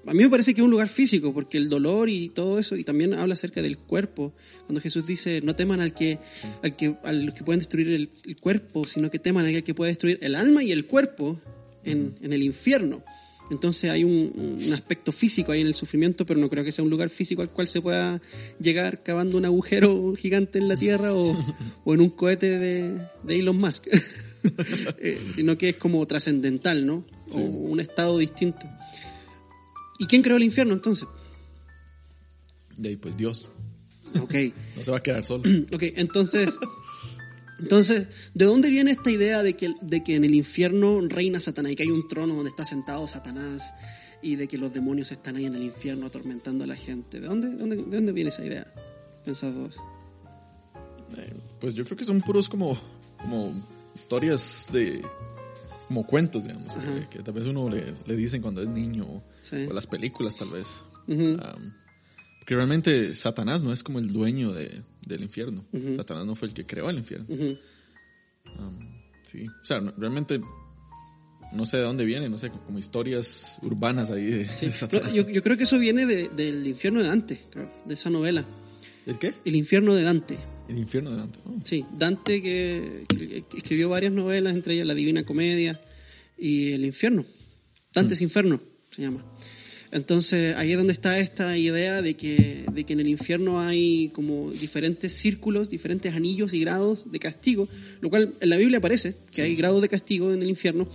[0.05, 2.75] a mí me parece que es un lugar físico, porque el dolor y todo eso,
[2.75, 4.35] y también habla acerca del cuerpo.
[4.67, 6.19] Cuando Jesús dice, no teman al que,
[6.61, 9.89] al que, al que pueden destruir el, el cuerpo, sino que teman al que puede
[9.89, 11.41] destruir el alma y el cuerpo
[11.83, 13.03] en, en el infierno.
[13.51, 16.83] Entonces hay un, un aspecto físico ahí en el sufrimiento, pero no creo que sea
[16.83, 18.21] un lugar físico al cual se pueda
[18.59, 21.37] llegar cavando un agujero gigante en la tierra o,
[21.83, 23.87] o en un cohete de, de Elon Musk,
[24.99, 27.05] Eh, sino que es como trascendental, ¿no?
[27.27, 27.37] Sí.
[27.37, 28.59] O un estado distinto.
[29.99, 31.07] ¿Y quién creó el infierno entonces?
[32.75, 33.47] De ahí, pues Dios
[34.21, 34.33] Ok,
[34.77, 35.43] no se va a quedar solo.
[35.73, 36.49] ok, entonces,
[37.59, 41.71] entonces, ¿de dónde viene esta idea de que, de que en el infierno reina Satanás
[41.71, 43.73] y que hay un trono donde está sentado Satanás
[44.21, 47.19] y de que los demonios están ahí en el infierno atormentando a la gente?
[47.19, 48.65] ¿De dónde, dónde, de dónde viene esa idea?
[49.25, 49.75] Pensás vos.
[51.17, 52.77] Eh, pues yo creo que son puros como,
[53.21, 53.53] como
[53.93, 55.01] historias de...
[55.87, 56.75] como cuentos, digamos,
[57.09, 59.67] que tal vez uno le, le dicen cuando es niño o, Sí.
[59.69, 60.83] o las películas tal vez.
[62.43, 65.63] Porque realmente Satanás no es como el dueño de, del infierno.
[65.95, 67.25] Satanás no fue el que creó el infierno.
[68.57, 70.41] Am, sí, o sea, no- realmente
[71.53, 74.65] no sé de dónde viene, no sé, como historias urbanas ahí de, Sí.
[74.65, 75.13] de Satanás.
[75.13, 77.39] Yo, yo creo que eso viene de- del infierno de Dante,
[77.85, 78.43] de esa novela.
[79.05, 79.33] ¿El qué?
[79.45, 80.37] El infierno de Dante.
[80.67, 81.39] El infierno de Dante.
[81.45, 81.55] Oh.
[81.63, 83.05] Sí, Dante que,
[83.55, 85.79] escribió varias novelas, entre ellas La Divina Comedia
[86.37, 87.25] y El Infierno.
[87.93, 88.59] Dante's Inferno
[88.91, 89.23] se llama.
[89.93, 94.09] Entonces ahí es donde está esta idea de que, de que en el infierno hay
[94.09, 97.69] como diferentes círculos, diferentes anillos y grados de castigo,
[98.01, 100.87] lo cual en la Biblia aparece, que hay grados de castigo en el infierno,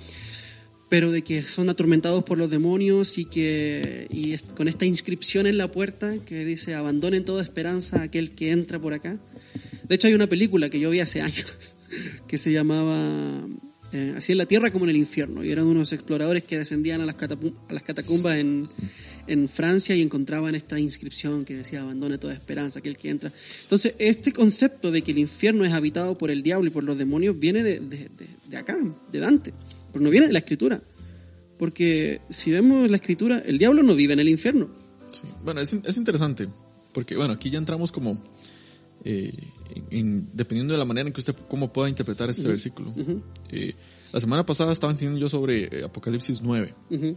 [0.89, 5.59] pero de que son atormentados por los demonios y que y con esta inscripción en
[5.59, 9.21] la puerta que dice abandonen toda esperanza a aquel que entra por acá.
[9.89, 11.77] De hecho hay una película que yo vi hace años
[12.27, 13.47] que se llamaba
[13.93, 17.01] eh, Así en la tierra como en el infierno y eran unos exploradores que descendían
[17.01, 18.69] a las, a las catacumbas en,
[19.53, 23.31] Francia y encontraban esta inscripción que decía abandone toda esperanza aquel que entra.
[23.63, 26.97] Entonces este concepto de que el infierno es habitado por el diablo y por los
[26.97, 28.09] demonios viene de,
[28.57, 28.79] acá,
[29.13, 29.53] de Dante,
[29.93, 30.83] pero no viene de la escritura.
[31.59, 34.71] Porque si vemos la escritura, el diablo no vive en el infierno.
[35.11, 35.23] Sí.
[35.45, 36.49] Bueno, es, es interesante,
[36.93, 38.23] porque bueno, aquí ya entramos como,
[39.05, 39.33] eh,
[39.91, 42.91] en- en- dependiendo de la manera en que usted, cómo pueda interpretar este versículo.
[42.91, 43.75] Ujú, Eh,
[44.13, 47.17] la semana pasada estaba enseñando yo sobre eh, Apocalipsis 9, ujú,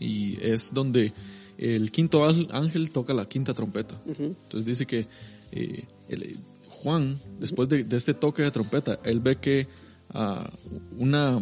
[0.00, 1.12] Y es donde
[1.58, 4.00] el quinto ángel- toca la quinta trompeta.
[4.06, 5.06] Entonces dice que
[5.52, 9.66] eh, el- Juan, después de, de este toque de trompeta, él ve que
[10.10, 10.50] ah,
[10.98, 11.40] una,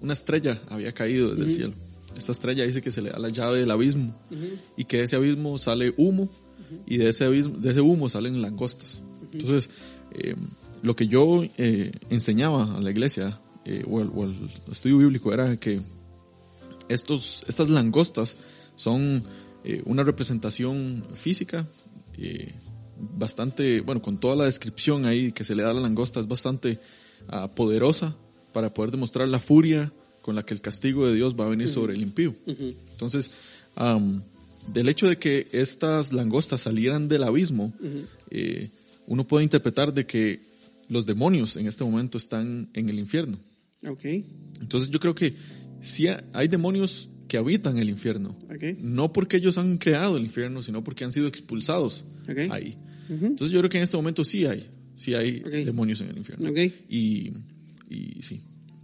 [0.00, 1.74] una estrella había caído desde el cielo.
[2.16, 4.14] Esta estrella dice que se le da la llave del abismo
[4.76, 6.28] y que de ese abismo sale humo
[6.86, 9.02] y de ese, abismo, de ese humo salen langostas.
[9.32, 9.70] Entonces,
[10.12, 10.34] eh,
[10.82, 15.80] lo que yo eh, enseñaba a la iglesia eh, o, el estudio bíblico era que
[16.88, 18.36] estos, estas langostas
[18.74, 19.24] son
[19.84, 21.66] una representación física
[22.98, 26.28] bastante, bueno, con toda la descripción ahí que se le da a la langosta, es
[26.28, 26.80] bastante
[27.28, 28.16] ah, poderosa
[28.52, 31.68] para poder demostrar la furia con la que el castigo de Dios va a venir
[31.68, 32.34] sobre el impío.
[32.46, 33.30] Entonces,
[33.76, 34.22] am,
[34.66, 37.72] del hecho de que estas langostas salieran del abismo,
[38.30, 38.70] eh,
[39.08, 40.40] uno puede interpretar de que
[40.88, 43.38] los demonios en este momento están en el infierno.
[43.86, 44.04] Ok,
[44.60, 45.34] Entonces yo creo que
[45.80, 48.36] sí ha- hay demonios que habitan el infierno.
[48.54, 52.38] ok, No porque ellos han creado el infierno, sino porque han sido expulsados Ok.
[52.50, 52.76] ahí.
[53.10, 56.50] Entonces yo creo que en este momento sí hay, sí hay demonios en el infierno.
[56.88, 57.32] Y,
[57.90, 58.40] y sí.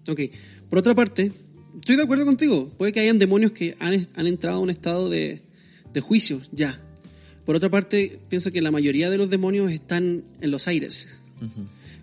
[0.08, 0.20] ok.
[0.70, 1.32] Por otra parte,
[1.80, 2.68] estoy de acuerdo contigo.
[2.78, 5.42] Puede que hayan demonios que han, han entrado a un estado de,
[5.92, 6.80] de juicio, ya.
[7.44, 11.08] Por otra parte, pienso que la mayoría de los demonios están en los aires.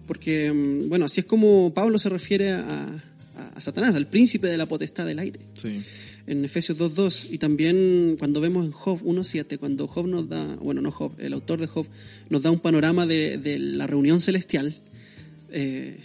[0.08, 3.02] Porque, mm, bueno, así es como Pablo se refiere a,
[3.56, 5.40] a- Satanás, al príncipe de la potestad del aire.
[5.54, 5.82] Sí.
[6.28, 10.80] en Efesios 2.2 y también cuando vemos en Job 1.7, cuando Job nos da, bueno,
[10.82, 11.88] no Job, el autor de Job
[12.30, 14.76] nos da un panorama de, de la reunión celestial,
[15.52, 15.98] eh,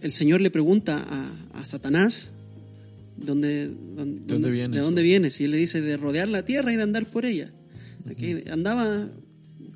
[0.00, 2.32] el Señor le pregunta a, a Satanás,
[3.16, 4.76] ¿dónde, dónde, dónde vienes?
[4.76, 5.40] ¿de dónde vienes?
[5.40, 7.50] Y él le dice, de rodear la tierra y de andar por ella.
[8.10, 9.08] Ok, Andaba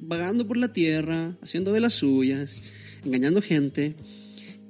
[0.00, 2.54] vagando por la tierra, haciendo de las suyas,
[3.04, 3.94] engañando gente.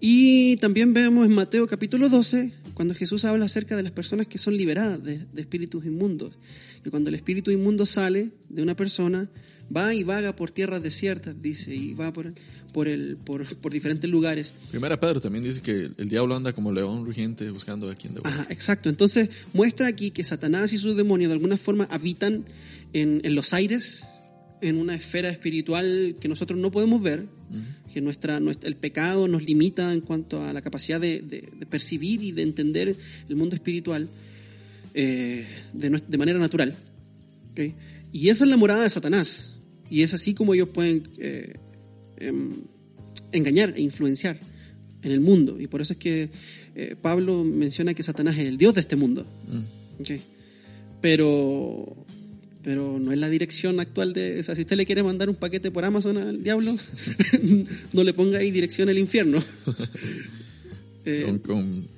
[0.01, 4.39] Y también vemos en Mateo capítulo 12, cuando Jesús habla acerca de las personas que
[4.39, 6.39] son liberadas de, de espíritus inmundos.
[6.85, 9.29] Y cuando el espíritu inmundo sale de una persona,
[9.75, 12.33] va y vaga por tierras desiertas, dice, y va por,
[12.77, 14.53] por, el, por, por diferentes lugares.
[14.71, 18.41] Primera Pedro también dice que el diablo anda como león rugiente buscando a quien devorar.
[18.41, 18.91] Ajá, exacto.
[18.91, 22.45] Entonces muestra aquí que Satanás y sus demonios de alguna forma habitan
[22.93, 24.05] en, en los aires,
[24.61, 27.25] en una esfera espiritual que nosotros no podemos ver,
[27.95, 31.65] que nuestra, nuestra- el pecado nos limita en cuanto a la capacidad de, de- de
[31.65, 32.95] percibir y de entender
[33.27, 34.07] el mundo espiritual
[34.93, 36.77] eh, de, de manera natural.
[37.53, 37.61] ¿ok?
[38.13, 39.57] Y esa es la morada de Satanás.
[39.89, 41.55] Y es así como ellos pueden eh,
[42.19, 42.51] em,
[43.33, 44.39] engañar e influenciar
[45.03, 45.61] en el mundo.
[45.61, 46.31] Y por eso es que
[46.75, 49.27] eh, Pablo menciona que Satanás es el Dios de este mundo.
[49.47, 50.03] Mm.
[51.01, 52.07] Pero,
[52.63, 54.41] pero no es la dirección actual de...
[54.41, 56.77] O sea, si usted le quiere mandar un paquete por Amazon al diablo,
[57.93, 59.43] no le ponga ahí dirección al infierno.
[61.09, 61.89] Eh, Con, con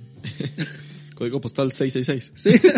[1.14, 2.32] código postal 666.
[2.34, 2.50] Sí.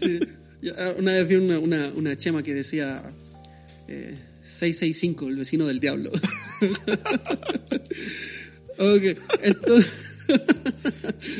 [0.00, 0.20] Sí.
[0.98, 3.02] Una vez vi una, una, una chema que decía
[3.86, 4.16] eh,
[4.54, 6.10] 665, el vecino del diablo.
[8.78, 9.02] ok,
[9.42, 9.92] entonces,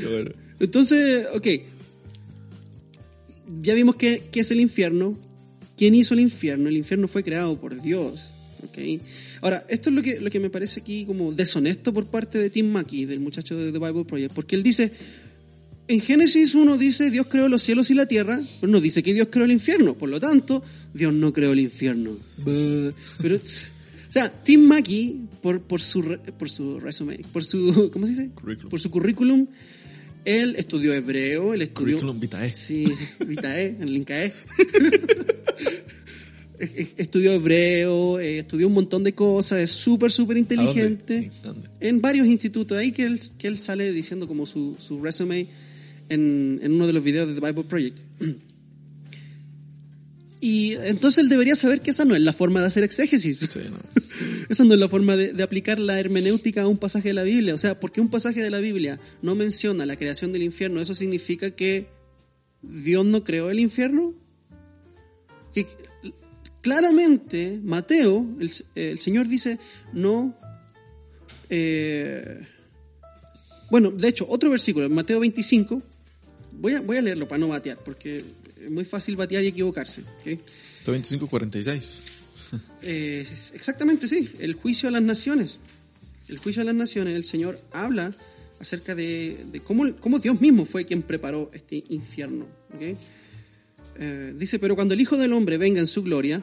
[0.02, 0.30] bueno.
[0.58, 1.46] entonces, ok.
[3.62, 5.16] Ya vimos qué, qué es el infierno.
[5.76, 6.68] ¿Quién hizo el infierno?
[6.68, 8.24] El infierno fue creado por Dios.
[8.64, 8.78] ok.
[9.42, 12.50] Ahora, esto es lo que, lo que me parece aquí como deshonesto por parte de
[12.50, 14.90] Tim Mackey, del muchacho de The Bible Project, porque él dice,
[15.86, 19.12] en Génesis 1 dice Dios creó los cielos y la tierra, pero no dice que
[19.12, 19.94] Dios creó el infierno.
[19.94, 20.62] Por lo tanto,
[20.94, 22.16] Dios no creó el infierno.
[22.44, 23.40] Pero, o
[24.08, 28.30] sea, Tim Mackey, por, por, su, por su resumen, por su, ¿cómo se dice?
[28.30, 28.70] Currículum.
[28.70, 29.46] Por su currículum,
[30.24, 31.96] él estudió hebreo, él estudió...
[31.96, 32.54] Currículum vitae.
[32.54, 32.86] Sí,
[33.26, 34.32] Vitae, en el Incae.
[36.96, 41.32] estudió hebreo, eh, estudió un montón de cosas, es súper, súper inteligente.
[41.42, 41.68] ¿A dónde?
[41.80, 45.48] En varios institutos ahí que él, que él sale diciendo como su, su resume
[46.08, 47.98] en, en uno de los videos de The Bible Project.
[50.44, 53.38] Y entonces él debería saber que esa no es la forma de hacer exégesis.
[53.38, 53.78] Sí, no.
[54.50, 57.22] Esa no es la forma de, de aplicar la hermenéutica a un pasaje de la
[57.22, 57.54] Biblia.
[57.54, 60.94] O sea, porque un pasaje de la Biblia no menciona la creación del infierno, ¿eso
[60.94, 61.86] significa que
[62.60, 64.12] Dios no creó el infierno?
[65.54, 65.66] Que
[66.60, 69.58] claramente Mateo, el, el Señor dice,
[69.94, 70.38] no...
[71.48, 72.46] eh,
[73.70, 75.82] bueno, de hecho, otro versículo, Mateo 25,
[76.52, 78.22] voy a, voy a leerlo para no batear, porque
[78.64, 80.02] es muy fácil batear y equivocarse.
[80.02, 80.40] ¿ok?
[80.84, 82.02] 2546.
[82.82, 84.30] Eh, exactamente, sí.
[84.38, 85.58] El juicio a las naciones.
[86.28, 88.14] El juicio a las naciones, el Señor habla
[88.60, 92.46] acerca de, de cómo, cómo Dios mismo fue quien preparó este infierno.
[93.98, 96.42] Eh, dice, pero cuando el Hijo del Hombre venga en su gloria,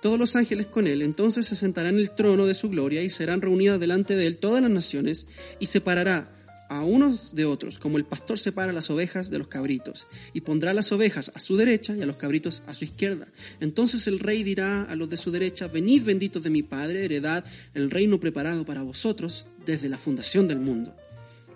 [0.00, 3.10] todos los ángeles con él, entonces se sentará en el trono de su gloria y
[3.10, 5.26] serán reunidas delante de él todas las naciones
[5.58, 6.39] y separará
[6.70, 10.72] a unos de otros, como el pastor separa las ovejas de los cabritos, y pondrá
[10.72, 13.26] las ovejas a su derecha y a los cabritos a su izquierda.
[13.58, 17.44] Entonces el rey dirá a los de su derecha, venid benditos de mi Padre, heredad
[17.74, 20.94] el reino preparado para vosotros desde la fundación del mundo.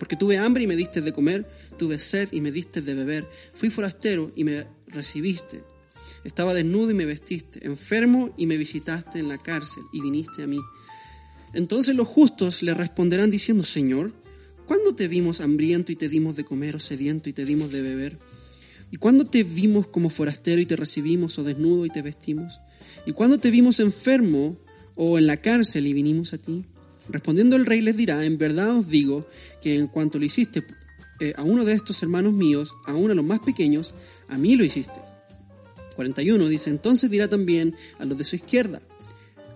[0.00, 1.48] Porque tuve hambre y me diste de comer,
[1.78, 5.62] tuve sed y me diste de beber, fui forastero y me recibiste,
[6.24, 10.48] estaba desnudo y me vestiste, enfermo y me visitaste en la cárcel y viniste a
[10.48, 10.58] mí.
[11.52, 14.23] Entonces los justos le responderán diciendo, Señor,
[14.66, 17.82] ¿cuándo te vimos hambriento y te dimos de comer o sediento y te dimos de
[17.82, 18.18] beber?
[18.90, 22.60] ¿Y cuándo te vimos como forastero y te recibimos o desnudo y te vestimos?
[23.06, 24.56] ¿Y cuándo te vimos enfermo
[24.94, 26.64] o en la cárcel y vinimos a ti?
[27.08, 29.26] Respondiendo el rey les dirá, en verdad os digo
[29.60, 30.64] que en cuanto lo hiciste
[31.20, 33.94] eh, a uno de estos hermanos míos, a uno de los más pequeños,
[34.28, 35.00] a mí lo hiciste.
[35.96, 38.80] 41 dice, entonces dirá también a los de su izquierda,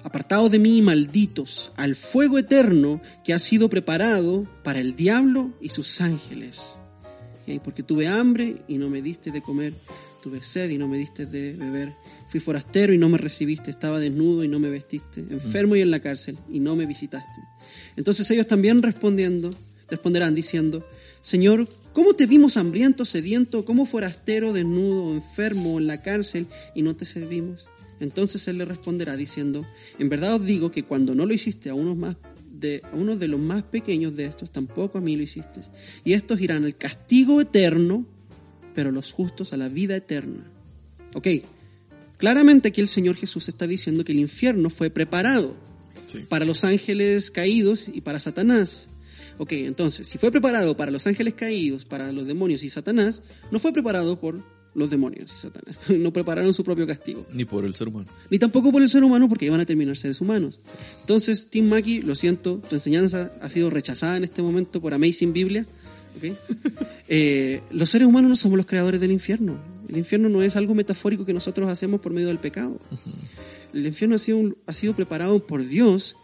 [0.09, 5.68] apartados de mí, malditos, al fuego eterno que ha sido preparado para el diablo y
[5.68, 6.77] sus ángeles.
[7.62, 9.75] Porque tuve hambre y no me diste de comer,
[10.23, 11.94] tuve sed y no me diste de beber,
[12.31, 15.90] fui forastero y no me recibiste, estaba desnudo y no me vestiste, enfermo y en
[15.90, 17.42] la cárcel y no me visitaste.
[17.94, 19.51] Entonces ellos también respondiendo,
[19.90, 20.88] responderán diciendo,
[21.21, 26.97] Señor, ¿cómo te vimos hambriento, sediento, como forastero, desnudo, enfermo, en la cárcel y no
[26.97, 27.66] te servimos?
[28.00, 29.66] Entonces él le responderá diciendo,
[29.98, 32.16] en verdad os digo que cuando no lo hiciste a unos más
[32.50, 35.61] de a uno de los más pequeños de estos, tampoco a mí lo hiciste.
[36.04, 38.04] Y estos irán al castigo eterno,
[38.74, 40.44] pero los justos a la vida eterna.
[41.14, 41.28] Ok,
[42.16, 45.54] claramente aquí el Señor Jesús está diciendo que el infierno fue preparado
[46.06, 46.24] Sí.
[46.28, 48.88] para los ángeles caídos y para Satanás.
[49.37, 53.61] Ok, entonces, si fue preparado para los ángeles caídos, para los demonios y Satanás, no
[53.61, 54.42] fue preparado por
[54.74, 55.76] los demonios y Satanás.
[55.88, 57.26] No prepararon su propio castigo.
[57.33, 58.09] Ni por el ser humano.
[58.31, 60.61] Ni tampoco por el ser humano porque iban a terminar seres humanos.
[61.00, 65.33] Entonces, Tim Mackey, lo siento, tu enseñanza ha sido rechazada en este momento por Amazing
[65.33, 65.66] Biblia.
[66.16, 66.37] ¿ok?
[67.11, 69.59] Eh, los seres humanos no somos los creadores del infierno.
[69.88, 72.78] El infierno no es algo metafórico que nosotros hacemos por medio del pecado.
[73.72, 76.18] El infierno ha sido, ha sido preparado por Dios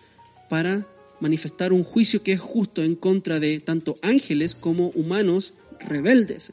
[0.50, 0.86] para
[1.20, 6.52] manifestar un juicio que es justo en contra de tanto ángeles como humanos rebeldes.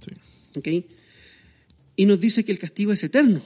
[0.00, 0.10] Sí.
[0.58, 0.84] ¿ok?
[1.96, 3.40] Y nos dice que el castigo es eterno.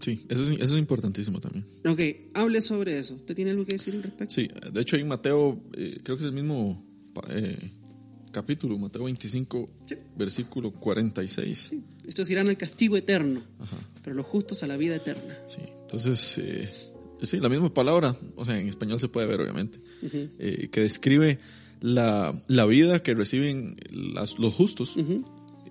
[0.00, 1.66] Sí, eso es, eso es importantísimo también.
[1.86, 2.00] Ok,
[2.34, 3.14] hable sobre eso.
[3.14, 4.32] ¿Usted tiene algo que decir al respecto?
[4.34, 6.84] Sí, de hecho en Mateo, eh, creo que es el mismo
[7.30, 7.72] eh,
[8.30, 9.96] capítulo, Mateo 25, Sí.
[10.16, 11.68] versículo 46.
[11.70, 11.82] Sí.
[12.06, 15.36] Estos irán al castigo eterno, Ajá, pero los justos a la vida eterna.
[15.48, 15.62] sí.
[15.82, 16.70] Entonces, eh,
[17.22, 20.28] sí, la misma palabra, o sea, en español se puede ver, obviamente, Ujú.
[20.38, 21.40] eh, que describe
[21.80, 25.24] la, la vida que reciben las- los justos, Ujú.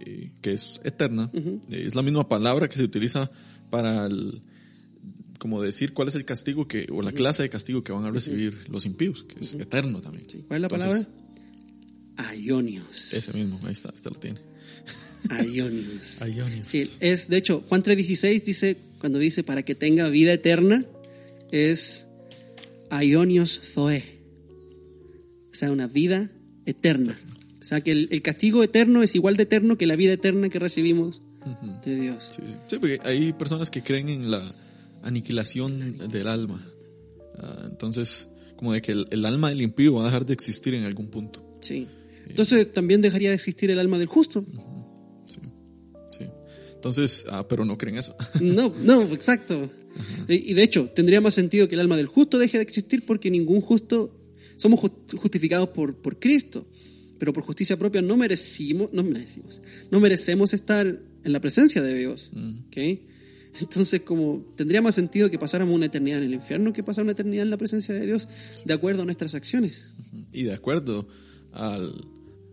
[0.08, 1.30] Eh, que es eterna.
[1.34, 3.30] Eh, es la misma palabra que se utiliza
[3.70, 4.41] para el,
[5.38, 8.12] como decir cuál es el castigo que, o la clase de castigo que van a
[8.12, 10.26] recibir los impíos, que es eterno también.
[10.30, 12.30] Sí, ¿Cuál es la Entonces, palabra?
[12.30, 13.13] Aionios.
[13.13, 14.39] Ese mismo, ahí está, este lo tiene.
[15.30, 16.15] Aionios.
[16.22, 16.67] Aionios.
[16.67, 20.86] Sí, es, de hecho, Juan 3.16 dice, cuando dice para que tenga vida eterna,
[21.52, 22.08] es
[22.89, 24.20] Aionios Zoe.
[25.52, 26.32] O sea, una vida
[26.65, 27.20] eterna.
[27.67, 30.60] Sea, que el, el castigo eterno es igual de eterno que la vida eterna que
[30.60, 31.21] recibimos
[31.86, 32.23] de Dios.
[32.30, 32.53] Sí, sí.
[32.67, 34.56] Sí, porque hay personas que creen en la
[35.03, 36.65] aniquilación del alma.
[37.38, 40.73] Ah, entonces, como de que el, el alma del impío va a dejar de existir
[40.73, 41.43] en algún punto.
[41.62, 41.88] Sí.
[42.27, 44.45] Entonces también dejaría de existir el alma del justo.
[45.25, 45.39] Sí,
[46.19, 46.25] sí.
[46.75, 48.15] Entonces, ah, pero no creen eso.
[48.41, 49.69] No, no, exacto.
[50.27, 53.06] Y y de hecho, tendría más sentido que el alma del justo deje de existir
[53.06, 54.19] porque ningún justo,
[54.58, 56.67] somos ju- justificados por, por Cristo,
[57.19, 61.95] pero por justicia propia no merecimos, no merecimos, no merecemos estar en la presencia de
[61.97, 62.30] Dios.
[62.34, 62.60] Mm.
[62.67, 62.77] ¿ok?
[63.60, 67.13] Entonces, como tendría más sentido que pasáramos una eternidad en el infierno que pasar una
[67.13, 68.27] eternidad en la presencia de Dios,
[68.65, 69.93] de acuerdo a nuestras acciones.
[70.32, 71.08] Y de acuerdo
[71.53, 72.06] al,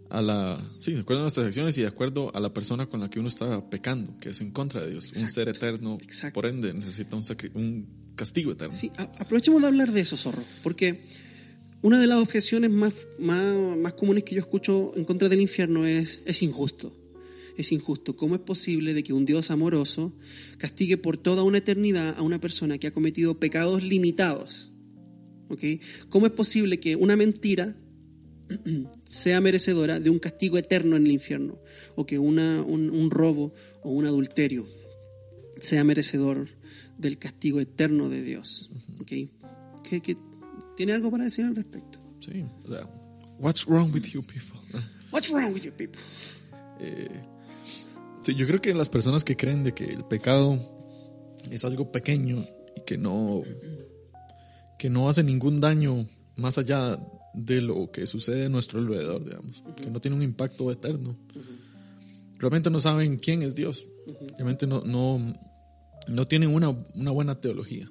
[0.08, 3.00] a la, sí, de acuerdo a nuestras acciones y de acuerdo a la persona con
[3.00, 5.12] la que uno está pecando, que es en contra de Dios.
[5.14, 6.34] Un ser eterno, exacto.
[6.40, 7.22] por ende, necesita un,
[7.52, 8.74] un castigo eterno.
[8.74, 11.00] Sí, a- aprovechemos de hablar de eso, Zorro, porque
[11.84, 15.84] una de las objeciones más, más, más comunes que yo escucho en contra del infierno
[15.86, 16.96] es, es injusto.
[17.58, 18.16] Es injusto.
[18.16, 20.12] ¿Cómo es posible de que un Dios amoroso
[20.56, 24.72] castigue por toda una eternidad a una persona que ha cometido pecados limitados?
[25.50, 25.62] ¿Ok?
[26.08, 27.76] ¿Cómo es posible que una mentira
[29.04, 31.58] sea merecedora de un castigo eterno en el infierno?
[31.96, 34.66] O que una, un, un robo o un adulterio
[35.60, 36.48] sea merecedor
[36.96, 38.70] del castigo eterno de Dios.
[39.00, 39.08] ¿Ok?
[39.88, 40.16] ¿Qué- qué-
[40.76, 41.98] tiene algo para decir al respecto?
[42.20, 42.88] Sí, o sea,
[43.38, 44.58] what's wrong with you people?
[45.12, 46.00] What's wrong with you people?
[46.80, 47.22] Eh,
[48.22, 50.58] sí, yo creo que las personas que creen de que el pecado
[51.50, 52.44] es algo pequeño
[52.76, 53.42] y que no,
[54.78, 56.06] que no hace ningún daño
[56.36, 56.98] más allá
[57.34, 61.16] de lo que sucede a nuestro alrededor, digamos, que no tiene un impacto eterno.
[62.38, 63.86] Realmente no saben quién es Dios.
[64.36, 65.34] Realmente no, no,
[66.08, 67.90] no tienen una, una buena teología.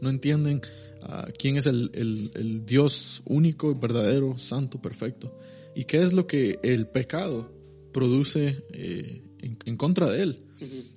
[0.00, 0.60] No entienden
[1.02, 5.36] ah, quién es el, el, el, Dios único, verdadero, santo, perfecto.
[5.74, 7.52] Y qué es lo que el pecado
[7.92, 10.42] produce eh, en, en, contra de él.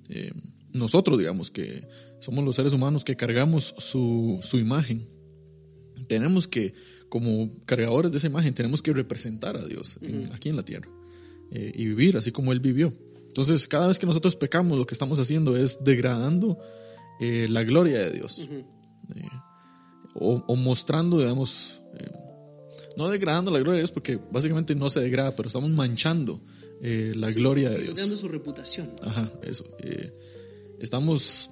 [0.08, 0.32] Eh,
[0.72, 1.84] nosotros, digamos, que
[2.18, 5.06] somos los seres humanos que cargamos su, su imagen,
[6.06, 6.74] tenemos que,
[7.08, 9.98] como cargadores de esa imagen, tenemos que representar a Dios
[10.32, 10.88] aquí en la tierra
[11.50, 12.92] eh, y vivir así como Él vivió.
[13.28, 16.58] Entonces, cada vez que nosotros pecamos, lo que estamos haciendo es degradando
[17.20, 18.38] eh, la gloria de Dios.
[18.40, 19.22] Eh,
[20.14, 21.82] o, o, mostrando, digamos,
[22.96, 26.40] no degradando la gloria de Dios, porque básicamente no se degrada, pero estamos manchando
[26.80, 27.94] la sí, gloria de Dios.
[27.94, 28.92] Dando su reputación.
[29.02, 29.64] Ajá, eso.
[30.78, 31.50] estamos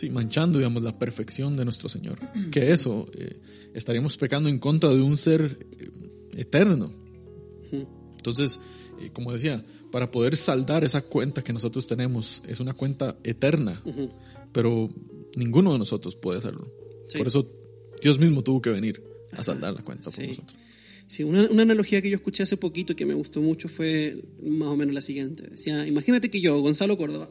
[0.00, 2.18] sí, manchando, digamos, la perfección de nuestro Señor.
[2.50, 3.40] Que eso, eh,
[3.74, 5.90] estaríamos pecando en contra de un ser eh,
[6.32, 6.90] eterno.
[7.70, 8.58] Entonces,
[9.00, 13.82] eh, como decía, para poder saldar esa cuenta que nosotros tenemos, es una cuenta eterna,
[14.52, 14.90] pero
[15.36, 16.72] ninguno de nosotros puede hacerlo.
[17.08, 17.18] Sí.
[17.18, 17.59] Por eso
[18.02, 20.28] Dios mismo tuvo que venir a saldar la cuenta por sí.
[20.28, 20.56] nosotros.
[21.06, 24.68] Sí, una, una, analogía que yo escuché hace poquito que me gustó mucho fue más
[24.68, 25.42] o menos la siguiente.
[25.42, 27.28] Decía, imagínate que yo, Gonzalo Córdoba,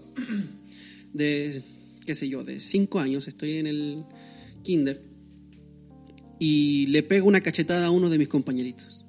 [1.14, 1.64] de
[2.06, 4.04] qué sé yo, de cinco años, estoy en el
[4.64, 5.02] kinder
[6.40, 9.06] y le pego una cachetada a uno de mis compañeritos.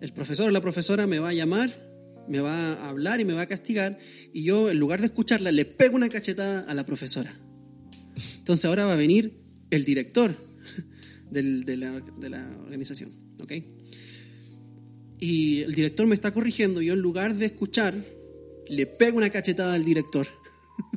[0.00, 3.34] El profesor o la profesora me va a llamar, me va a hablar y me
[3.34, 3.98] va a castigar
[4.32, 7.38] y yo en lugar de escucharla le pego una cachetada a la profesora.
[8.38, 9.34] Entonces ahora va a venir
[9.70, 10.36] el director
[11.30, 11.42] de,
[11.76, 13.52] la, de, la, organización, ¿ok?
[15.18, 18.04] Y el director me está corrigiendo y yo en lugar de escuchar
[18.68, 20.26] le pego una cachetada al director.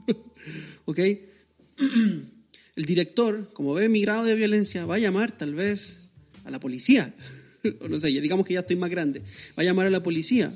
[0.85, 0.99] ¿Ok?
[2.75, 6.07] El director, como ve mi grado de violencia, va a llamar tal vez
[6.45, 7.13] a la policía.
[7.81, 9.19] o no sé, digamos que ya estoy más grande.
[9.19, 10.53] Va a llamar a la policía.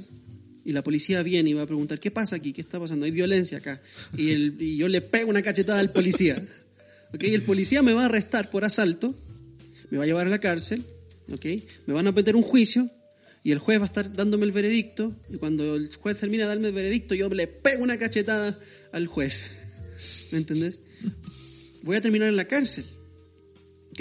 [0.65, 2.53] Y la policía viene y va a preguntar, ¿qué pasa aquí?
[2.53, 3.05] ¿Qué está pasando?
[3.05, 3.81] Hay violencia acá.
[4.15, 6.41] Y, y yo le pego una cachetada al policía.
[7.13, 7.23] ¿Ok?
[7.23, 9.13] El policía me va a arrestar por asalto,
[9.93, 10.83] me va a llevar a la cárcel,
[11.31, 11.45] ¿ok?
[11.85, 12.89] Me van a meter un juicio
[13.43, 16.49] y el juez va a estar dándome el veredicto y cuando el juez termina de
[16.49, 18.57] darme el veredicto yo le pego una cachetada
[18.91, 19.51] al juez.
[20.31, 20.79] ¿Me entendés?
[21.83, 22.85] Voy a terminar en la cárcel.
[23.91, 23.99] ¿Ok?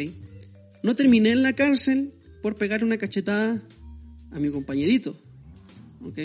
[0.83, 3.63] No terminé en la cárcel por pegar una cachetada
[4.31, 5.15] a mi compañerito.
[6.03, 6.19] ¿Ok?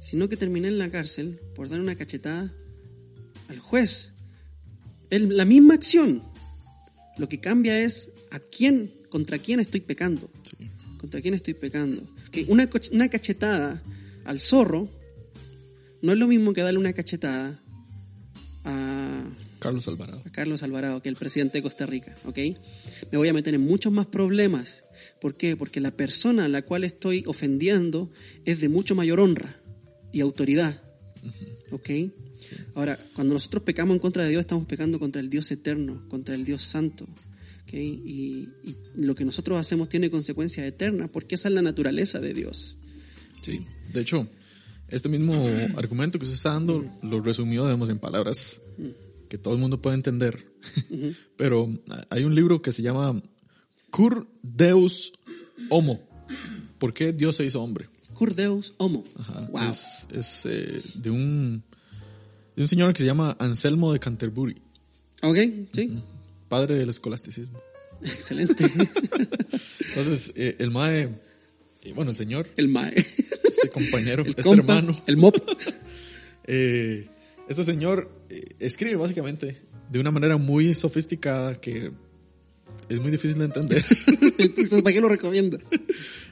[0.00, 2.52] Sino que terminé en la cárcel por dar una cachetada
[3.46, 4.10] al juez.
[5.08, 6.24] La misma acción.
[7.16, 10.30] Lo que cambia es a quién, contra quién estoy pecando.
[10.42, 10.70] Sí.
[10.98, 12.02] Contra quién estoy pecando.
[12.30, 13.82] Que una, una cachetada
[14.24, 14.88] al zorro
[16.02, 17.62] no es lo mismo que darle una cachetada
[18.64, 19.24] a
[19.58, 20.22] Carlos Alvarado.
[20.24, 22.38] A Carlos Alvarado, que es el presidente de Costa Rica, ¿ok?
[23.10, 24.84] Me voy a meter en muchos más problemas.
[25.20, 25.56] ¿Por qué?
[25.56, 28.10] Porque la persona a la cual estoy ofendiendo
[28.44, 29.60] es de mucho mayor honra
[30.12, 30.82] y autoridad,
[31.70, 31.86] ¿ok?
[31.86, 32.12] Sí.
[32.74, 36.34] Ahora, cuando nosotros pecamos en contra de Dios, estamos pecando contra el Dios eterno, contra
[36.34, 37.06] el Dios santo,
[37.70, 37.74] ¿ok?
[37.74, 42.34] Y, y lo que nosotros hacemos tiene consecuencias eternas, porque esa es la naturaleza de
[42.34, 42.76] Dios.
[43.42, 43.60] Sí,
[43.92, 44.28] de hecho,
[44.88, 48.60] este mismo argumento que usted está dando lo resumió, digamos, en palabras
[49.28, 50.46] que todo el mundo puede entender.
[50.90, 51.16] Uh -huh.
[51.36, 51.70] Pero
[52.10, 53.22] hay un libro que se llama
[53.90, 55.12] Cur Deus
[55.68, 56.00] Homo.
[56.78, 57.88] ¿Por qué Dios se hizo hombre?
[58.14, 59.04] Cur Deus Homo.
[59.16, 59.48] Ajá.
[59.52, 59.70] Wow.
[59.70, 61.62] Es, es eh, de, un,
[62.56, 64.56] de un señor que se llama Anselmo de Canterbury.
[65.22, 65.36] Ok,
[65.72, 65.86] sí.
[65.86, 66.02] Uh -huh.
[66.50, 67.62] Padre del escolasticismo.
[68.02, 68.64] Excelente.
[69.88, 71.08] Entonces, eh, el Mae,
[71.82, 72.48] eh, bueno, el señor.
[72.56, 72.94] El Mae.
[72.96, 75.00] Este compañero, el este compa, hermano.
[75.06, 75.36] El mop.
[76.44, 77.06] eh,
[77.48, 79.58] este señor eh, escribe básicamente
[79.88, 81.92] de una manera muy sofisticada que
[82.88, 83.84] es muy difícil de entender.
[84.38, 85.58] Entonces, ¿para qué lo recomienda?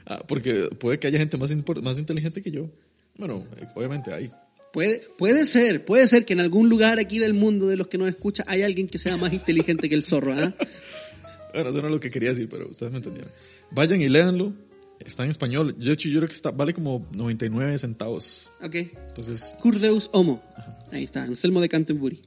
[0.05, 2.69] Ah, porque puede que haya gente más, más inteligente que yo.
[3.17, 4.31] Bueno, obviamente hay.
[4.71, 7.97] Puede, puede ser, puede ser que en algún lugar aquí del mundo de los que
[7.97, 10.53] nos escucha hay alguien que sea más inteligente que el zorro, ¿ah?
[11.53, 13.31] Bueno, eso no es lo que quería decir, pero ustedes me entendieron.
[13.71, 14.53] Vayan y léanlo.
[14.99, 15.75] Está en español.
[15.79, 18.51] Yo, yo creo que está, vale como 99 centavos.
[18.61, 18.75] Ok.
[18.75, 19.55] Entonces.
[19.59, 20.43] Curdeus Homo.
[20.55, 20.77] Ajá.
[20.91, 22.21] Ahí está, Anselmo de Canterbury.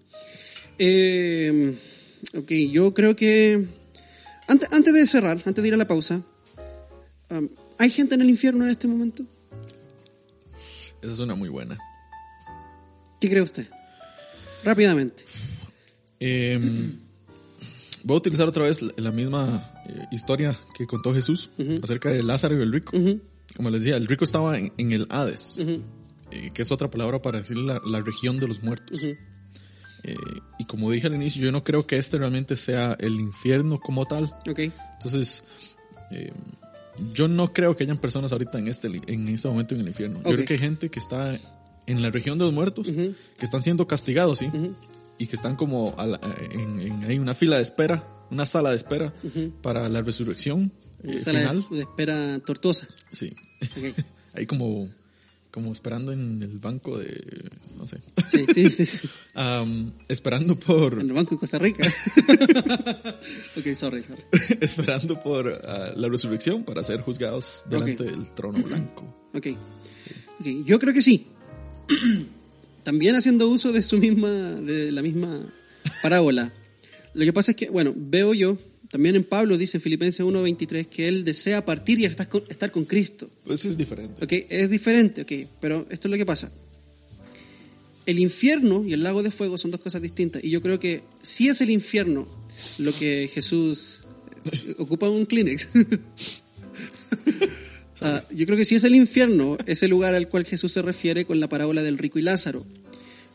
[0.78, 1.74] Eh,
[2.34, 3.64] ok, yo creo que.
[4.48, 6.22] Antes, antes de cerrar, antes de ir a la pausa,
[7.30, 9.24] um, ¿hay gente en el infierno en este momento?
[11.00, 11.78] Esa es una muy buena.
[13.22, 13.68] ¿Qué cree usted?
[14.64, 15.24] Rápidamente.
[16.18, 16.58] Eh,
[18.02, 21.84] voy a utilizar otra vez la misma eh, historia que contó Jesús uh -huh.
[21.84, 22.96] acerca de Lázaro y el rico.
[22.96, 23.20] Uh -huh.
[23.56, 25.82] Como les decía, el rico estaba en, en el Hades, uh -huh.
[26.32, 28.98] eh, que es otra palabra para decir la, la región de los muertos.
[29.04, 29.16] Eh,
[30.58, 34.04] y como dije al inicio, yo no creo que este realmente sea el infierno como
[34.04, 34.34] tal.
[34.50, 34.72] Okay.
[34.94, 35.44] Entonces,
[36.10, 36.32] eh,
[37.14, 40.18] yo no creo que hayan personas ahorita en este, en este momento en el infierno.
[40.24, 41.38] Yo creo que hay gente que está
[41.86, 43.14] en la región de los muertos, Ujú.
[43.38, 44.46] que están siendo castigados, ¿sí?
[44.46, 44.74] Ujú.
[45.18, 46.20] Y que están como a la-
[46.50, 49.52] en, en- hay una fila de espera, una sala de espera Ujú.
[49.62, 50.72] para la resurrección
[51.02, 51.66] eh, Una sala final.
[51.70, 52.88] de, de espera tortuosa.
[53.12, 53.32] Sí.
[53.62, 53.94] Ok.
[54.34, 54.88] Ahí como,
[55.50, 58.86] como esperando en el banco de, no sé, Sí, sí, sí.
[58.86, 59.08] sí.
[59.34, 61.86] Am, esperando por, En el banco de Costa Rica.
[63.56, 64.22] ok, sorry, sorry.
[64.60, 68.10] esperando por ah, la resurrección para ser juzgados delante Ok.
[68.10, 69.28] del trono blanco.
[69.34, 69.46] Ok.
[70.40, 71.26] Ok, Yo creo que sí.
[72.82, 75.52] También haciendo uso de su misma, de la misma
[76.02, 76.52] parábola.
[77.14, 78.58] Lo que pasa es que, bueno, veo yo,
[78.90, 82.70] también en Pablo dice en Filipenses 1.23 que él desea partir y estar con, estar
[82.70, 83.30] con Cristo.
[83.44, 84.24] Pues es diferente.
[84.24, 86.50] Ok, es diferente, ok, pero esto es lo que pasa.
[88.04, 90.42] El infierno y el lago de fuego son dos cosas distintas.
[90.42, 92.26] Y yo creo que si es el infierno
[92.78, 94.00] lo que Jesús
[94.50, 95.68] eh, ocupa un Kleenex.
[98.00, 100.82] Ah, yo creo que si es el infierno, es el lugar al cual Jesús se
[100.82, 102.66] refiere con la parábola del rico y Lázaro.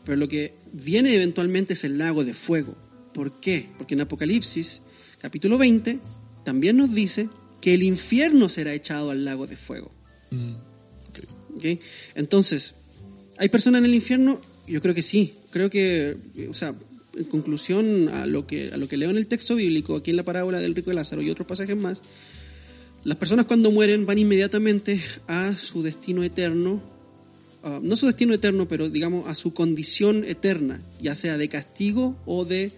[0.04, 2.76] Pero lo que viene eventualmente es el lago de fuego.
[3.14, 3.68] ¿Por qué?
[3.78, 4.82] Porque en Apocalipsis,
[5.20, 5.98] capítulo 20,
[6.44, 7.28] también nos dice
[7.60, 9.92] que el infierno será echado al lago de fuego.
[10.30, 10.54] Mm.
[12.14, 12.74] Entonces,
[13.36, 14.40] ¿hay personas en el infierno?
[14.66, 15.34] Yo creo que sí.
[15.50, 16.16] Creo que,
[16.48, 16.74] o sea,
[17.16, 20.16] en conclusión a lo que, a lo que leo en el texto bíblico, aquí en
[20.16, 22.02] la parábola del rico de Lázaro y otros pasajes más,
[23.04, 26.82] las personas cuando mueren van inmediatamente a su destino eterno,
[27.62, 32.16] ah, no su destino eterno, pero digamos a su condición eterna, ya sea de castigo
[32.26, 32.72] o de,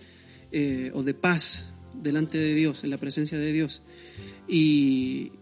[0.52, 3.82] eh, o de paz delante de Dios, en la presencia de Dios.
[4.46, 5.32] Y,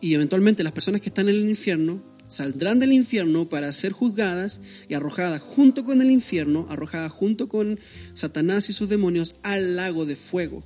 [0.00, 4.60] y eventualmente las personas que están en el infierno saldrán del infierno para ser juzgadas
[4.88, 7.78] y arrojadas junto con el infierno, arrojadas junto con
[8.12, 10.64] Satanás y sus demonios al lago de fuego.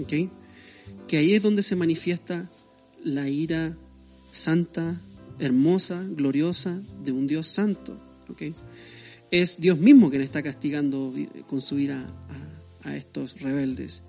[0.00, 0.30] ¿Ok?
[1.08, 2.50] Que ahí es donde se manifiesta
[3.04, 3.76] la ira
[4.30, 5.00] santa,
[5.38, 7.96] hermosa, gloriosa de un Dios santo.
[8.28, 8.42] ¿Ok?
[9.30, 11.12] Es Dios mismo quien está castigando
[11.48, 12.06] con su ira
[12.84, 14.02] a, a estos rebeldes.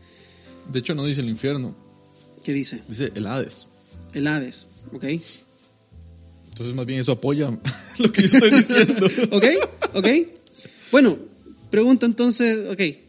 [0.72, 1.76] De hecho, no dice el infierno,
[2.44, 2.82] ¿Qué dice?
[2.88, 3.68] dice el Hades.
[4.14, 4.68] El Hades.
[4.92, 5.06] ¿Ok?
[6.52, 7.50] Entonces, más bien eso apoya
[7.98, 9.08] lo que yo estoy diciendo.
[9.32, 9.46] ¿Ok?
[9.96, 10.08] ¿Ok?
[10.92, 11.18] Bueno,
[11.72, 13.03] pregunta entonces, ok.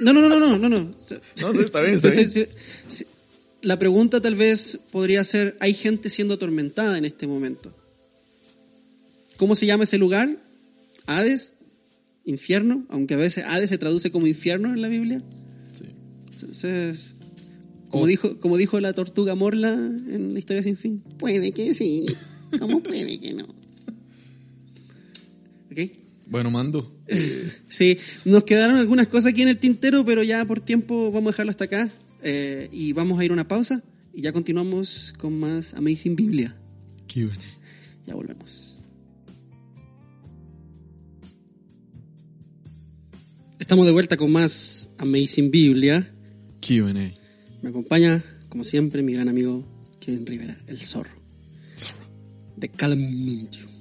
[0.00, 0.68] No, no, no, no, no, no.
[0.68, 0.94] no.
[1.40, 2.30] No, no, está bien, está bien.
[2.30, 2.50] Sí, sí,
[2.88, 3.04] sí.
[3.62, 7.74] La pregunta tal vez podría ser, ¿hay gente siendo atormentada en este momento?
[9.36, 10.38] ¿Cómo se llama ese lugar?
[11.06, 11.52] ¿Hades?
[12.24, 12.86] ¿Infierno?
[12.88, 15.22] Aunque a veces Hades se traduce como infierno en la Biblia.
[15.78, 15.84] Sí.
[16.32, 17.10] Entonces,
[17.90, 18.06] como, Oh.
[18.06, 21.02] dijo, como dijo la tortuga Morla en la historia sin fin.
[21.18, 22.06] Puede que sí.
[22.58, 23.44] ¿Cómo puede que no?
[25.70, 25.90] ¿Ok?
[26.26, 26.93] Bueno, mando.
[27.68, 31.32] Sí, nos quedaron algunas cosas aquí en el tintero, pero ya por tiempo vamos a
[31.32, 31.90] dejarlo hasta acá.
[32.22, 33.82] Eh, y vamos a ir a una pausa
[34.14, 36.56] y ya continuamos con más Amazing Biblia.
[37.12, 37.36] Q&A.
[38.06, 38.78] Ya volvemos.
[43.58, 46.14] Estamos de vuelta con más Amazing Biblia.
[46.66, 46.92] Q&A.
[47.62, 49.66] Me acompaña, como siempre, mi gran amigo
[50.00, 51.10] Kevin Rivera, el zorro,
[52.56, 53.73] de Calamintio.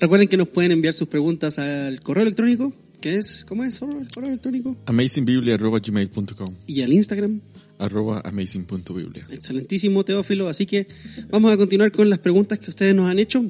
[0.00, 4.08] Recuerden que nos pueden enviar sus preguntas al correo electrónico, que es, ¿cómo es el
[4.14, 4.76] correo electrónico?
[4.86, 7.40] amazingbiblia.gmail.com Y al Instagram,
[7.78, 9.26] arroba amazing.biblia.
[9.30, 10.48] excelentísimo Teófilo.
[10.48, 10.86] Así que
[11.30, 13.44] vamos a continuar con las preguntas que ustedes nos han hecho.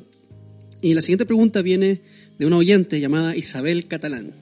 [0.83, 2.01] Y la siguiente pregunta viene
[2.39, 4.33] de una oyente llamada Isabel Catalán.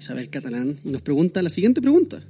[0.00, 2.22] Isabel Catalán nos pregunta la siguiente pregunta.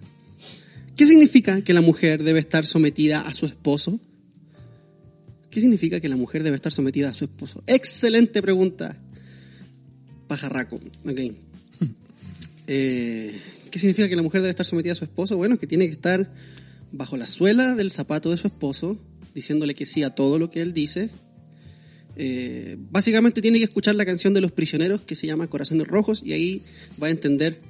[0.96, 4.00] ¿Qué significa que la mujer debe estar sometida a su esposo?
[5.50, 7.62] ¿Qué significa que la mujer debe estar sometida a su esposo?
[7.66, 8.96] Excelente pregunta.
[10.26, 10.76] Pajarraco.
[11.04, 11.20] Ok.
[12.70, 13.34] Eh,
[13.70, 15.38] ¿Qué significa que la mujer debe estar sometida a su esposo?
[15.38, 16.30] Bueno, que tiene que estar
[16.92, 18.98] bajo la suela del zapato de su esposo,
[19.34, 21.08] diciéndole que sí a todo lo que él dice.
[22.16, 26.20] Eh, básicamente tiene que escuchar la canción de los prisioneros que se llama Corazones Rojos
[26.24, 26.62] y ahí
[27.02, 27.60] va a entender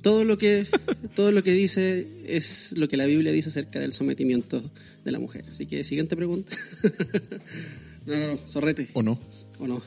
[0.00, 0.66] todo lo que
[1.14, 4.72] todo lo que dice es lo que la Biblia dice acerca del sometimiento
[5.04, 5.44] de la mujer.
[5.50, 6.56] Así que siguiente pregunta.
[8.06, 8.88] no, no, no, zorrete.
[8.94, 9.18] ¿O no?
[9.58, 9.82] ¿O no?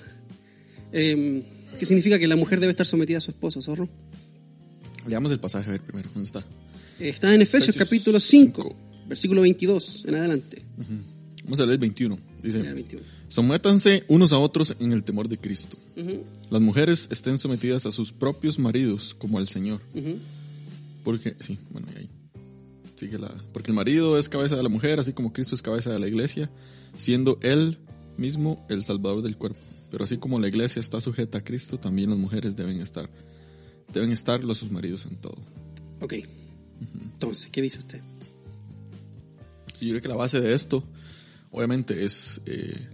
[0.92, 1.44] Eh,
[1.80, 3.90] ¿Qué significa que la mujer debe estar sometida a su esposo, zorro?
[5.08, 6.10] Leamos el pasaje a ver primero.
[6.14, 6.44] ¿Dónde está?
[7.00, 8.78] Está en Efesios, Efesios capítulo 5, cinco.
[9.08, 10.62] versículo 22 en adelante.
[11.44, 12.18] Vamos a leer el 21.
[12.42, 13.04] Dice, el 21.
[13.28, 15.78] sométanse unos a otros en el temor de Cristo.
[15.98, 19.82] Ujú, Las mujeres estén sometidas a sus propios maridos como al Señor.
[19.94, 20.18] ujú.
[21.04, 22.10] Porque, sí, bueno, y
[23.02, 26.00] la, porque el marido es cabeza de la mujer, así como Cristo es cabeza de
[26.00, 26.50] la iglesia,
[26.98, 27.78] siendo él
[28.18, 29.60] mismo el salvador del cuerpo.
[29.92, 33.10] Pero así como la iglesia está sujeta a Cristo, también las mujeres deben estar,
[33.94, 35.38] deben estar los sus maridos en todo.
[36.02, 36.14] Ok.
[37.14, 38.02] Entonces, ¿qué dice usted?
[39.82, 40.84] Yo creo que la base de esto,
[41.52, 42.88] obviamente, es eh,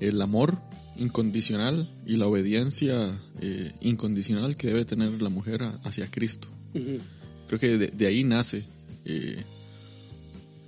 [0.00, 0.58] el amor
[0.96, 6.48] incondicional y la obediencia eh, incondicional que debe tener la mujer a- hacia Cristo.
[7.48, 8.64] Creo que de, de ahí nace
[9.04, 9.44] eh,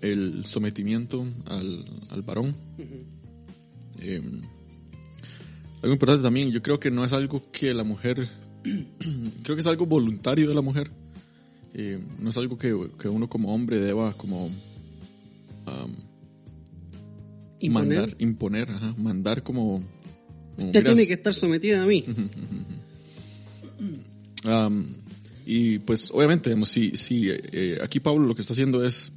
[0.01, 2.57] el sometimiento al, al varón.
[4.01, 4.23] Eh,
[5.83, 8.29] algo importante también, yo creo que no es algo que la mujer,
[9.43, 10.91] creo que es algo voluntario de la mujer.
[11.75, 14.51] Eh, no es algo que, que uno como hombre deba como
[17.59, 17.99] Imponer.
[17.99, 19.83] mandar, imponer, ajá, mandar como...
[20.55, 22.05] como, Usted tiene que estar sometida a mí.
[25.47, 29.13] Y pues obviamente, digamos, si, si eh, aquí Pablo lo que está haciendo es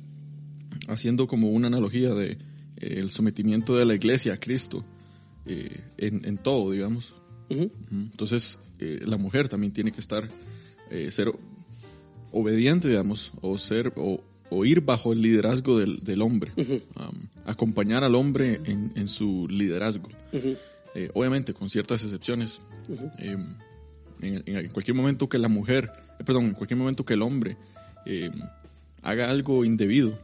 [0.88, 2.38] haciendo como una analogía de eh,
[2.78, 4.86] el sometimiento de la iglesia a Cristo
[5.46, 7.14] eh, en, en todo, digamos.
[7.50, 7.64] Ujú.
[7.64, 7.72] Ujú.
[7.92, 10.28] Entonces, eh, la mujer también tiene que estar,
[10.92, 11.34] eh, ser
[12.32, 16.52] obediente, digamos, o ser, o, o ir bajo el liderazgo del, del hombre.
[16.96, 20.10] Am, acompañar al hombre en, en su liderazgo.
[20.32, 20.56] Ujú.
[20.96, 22.62] Eh, obviamente, con ciertas excepciones.
[24.22, 27.22] Eh, en, en cualquier momento que la mujer, eh, perdón, en cualquier momento que el
[27.22, 27.58] hombre
[28.06, 28.30] eh,
[29.02, 30.18] haga algo indebido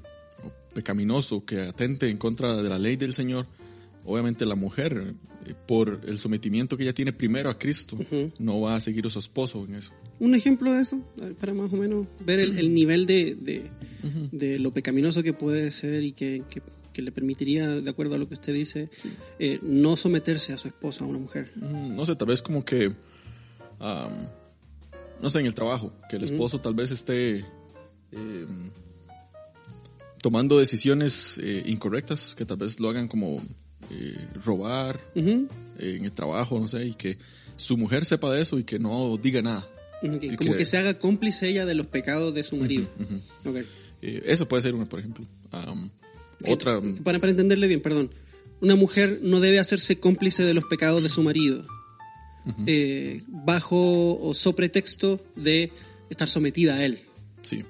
[0.44, 3.48] o pecaminoso que atente en contra de la ley del Señor,
[4.04, 5.14] obviamente la mujer,
[5.46, 7.98] eh, por el sometimiento que ella tiene primero a Cristo,
[8.40, 9.92] no va a seguir a su esposo en eso.
[10.20, 13.70] Un ejemplo de eso, ver, para más o menos ver el, el nivel de, de,
[14.32, 16.62] de lo pecaminoso que puede ser y que, que-
[16.94, 18.90] que le permitiría, de acuerdo a lo que usted dice,
[19.38, 21.52] eh, no someterse a su esposa, a una mujer.
[21.58, 22.94] Mm, No sé, tal vez como que,
[23.80, 27.40] no sé, en el trabajo, que el esposo tal vez esté
[28.12, 28.46] eh,
[30.22, 33.42] tomando decisiones eh, incorrectas, que tal vez lo hagan como
[33.92, 37.18] eh, robar en el trabajo, no sé, y que
[37.56, 39.68] su mujer sepa de eso y que no diga nada.
[40.02, 42.88] Y Como que- que se haga cómplice ella de los pecados de su marido.
[44.02, 45.26] Eh, eso puede ser una, por ejemplo.
[46.48, 48.12] Otra, Para, para entenderle bien, perdón.
[48.62, 51.66] Una mujer no debe hacerse cómplice de los pecados de su marido
[52.66, 55.72] eh, bajo o so pretexto de
[56.10, 57.00] estar sometida a él.
[57.42, 57.64] sí.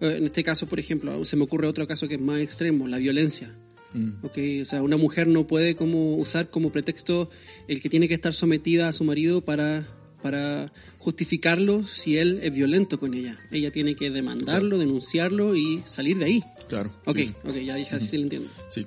[0.00, 2.86] Eh, En este caso, por ejemplo, se me ocurre otro caso que es más extremo,
[2.86, 3.54] la violencia.
[3.94, 4.10] mm.
[4.22, 7.30] O sea, una mujer no puede como usar como pretexto
[7.68, 9.86] el que tiene que estar sometida a su marido para,
[10.22, 13.38] para justificarlo si él es violento con ella.
[13.50, 16.44] Ella tiene que demandarlo, denunciarlo y salir de ahí.
[16.68, 16.92] claro.
[17.06, 17.34] Ok, sí, sí.
[17.44, 18.50] ok, ya dije así sí lo entiendo.
[18.68, 18.86] Sí.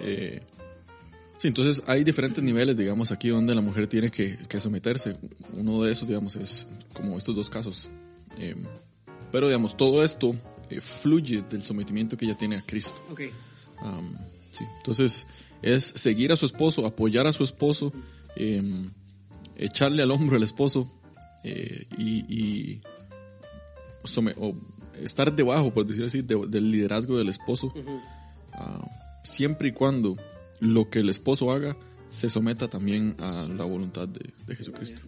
[0.00, 0.40] Eh,
[1.44, 5.18] sí, entonces hay diferentes niveles, digamos, aquí donde la mujer tiene que, que someterse.
[5.52, 7.90] Uno de esos, digamos, es como estos dos casos.
[8.38, 8.56] Eh,
[9.30, 10.34] pero, digamos, todo esto
[10.70, 13.04] eh, fluye del sometimiento que ella tiene a Cristo.
[13.10, 13.20] Ok,
[13.82, 14.16] Am,
[14.52, 14.64] sí.
[14.78, 15.26] Entonces,
[15.60, 17.92] es seguir a su esposo, apoyar a su esposo,
[18.36, 18.62] eh,
[19.56, 20.90] echarle al hombro al esposo
[21.42, 22.80] eh, y, y
[24.36, 24.54] o
[25.02, 27.72] estar debajo, por decirlo así, de- del liderazgo del esposo,
[28.52, 28.84] ah,
[29.24, 30.16] siempre y cuando
[30.64, 31.76] lo que el esposo haga
[32.10, 35.02] se someta también a la voluntad de, de Jesucristo.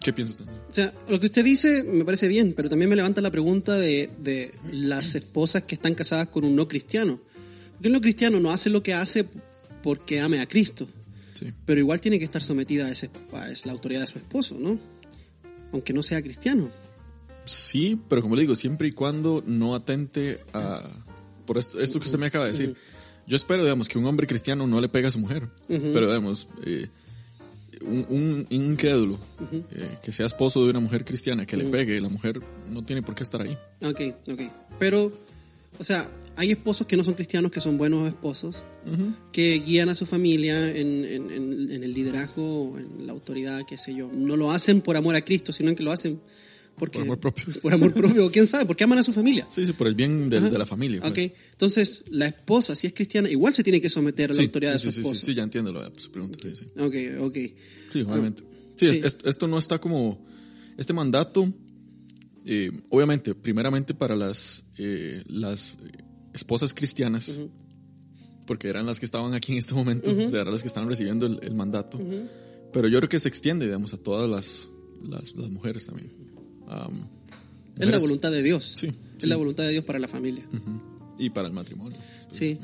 [0.00, 0.38] ¿Qué piensas?
[0.38, 0.56] Daniel?
[0.70, 3.76] O sea, lo que usted dice me parece bien, pero también me levanta la pregunta
[3.76, 7.20] de, de las esposas que están casadas con un no cristiano.
[7.72, 9.26] Porque el no cristiano no hace lo que hace
[9.82, 10.88] porque ame a Cristo,
[11.32, 11.52] Sí.
[11.66, 14.78] pero igual tiene que estar sometida a, ese, a la autoridad de su esposo, ¿no?
[15.72, 16.70] Aunque no sea cristiano.
[17.44, 20.82] Sí, pero como le digo, siempre y cuando no atente a...
[21.46, 22.76] Por esto, esto que usted me acaba de decir.
[23.26, 25.48] Yo espero, digamos, que un hombre cristiano no le pegue a su mujer.
[25.68, 26.88] Pero, digamos, eh,
[27.82, 29.18] un, un incrédulo
[29.72, 33.02] eh, que sea esposo de una mujer cristiana que le pegue, la mujer no tiene
[33.02, 33.56] por qué estar ahí.
[33.82, 34.40] Ok, ok.
[34.78, 35.12] Pero,
[35.78, 38.62] o sea, hay esposos que no son cristianos, que son buenos esposos,
[39.32, 43.76] que guían a su familia en, en- en- en el liderazgo, en la autoridad, qué
[43.76, 44.08] sé yo.
[44.12, 46.20] No lo hacen por amor a Cristo, sino que lo hacen
[46.78, 47.44] porque, Por amor propio.
[47.62, 49.46] Por amor propio, quién sabe, porque aman a su familia.
[49.50, 50.48] Sí, sí, por el bien Ajá.
[50.50, 51.00] de la familia.
[51.00, 51.10] pues.
[51.12, 51.18] Ok,
[51.52, 54.78] entonces la esposa, si es cristiana, igual se tiene que someter a la Sí, autoridad
[54.78, 55.20] sí, de su sí, esposo.
[55.20, 56.38] sí, sí, ya entiendo la su pregunta.
[56.42, 56.64] sí, sí.
[56.78, 56.94] Ok,
[57.26, 57.36] ok.
[57.92, 58.42] Sí, obviamente.
[58.76, 58.86] Sí, Sí.
[58.86, 60.24] es- es- esto no está como...
[60.76, 61.50] Este mandato,
[62.44, 65.76] eh, obviamente, primeramente para las, eh, las
[66.34, 67.40] esposas cristianas,
[68.46, 70.88] porque eran las que estaban aquí en este momento, o sea, eran las que estaban
[70.88, 71.98] recibiendo el, el mandato.
[72.72, 74.70] Pero yo creo que se extiende, digamos, a todas las,
[75.02, 76.12] las, las mujeres también.
[76.68, 77.06] Am,
[77.74, 78.72] Es la mujeres- voluntad de Dios.
[78.76, 79.26] Sí, Es sí.
[79.28, 80.44] la voluntad de Dios para la familia.
[80.52, 80.80] Ujú.
[81.18, 81.98] Y para el matrimonio.
[82.32, 82.58] Sí.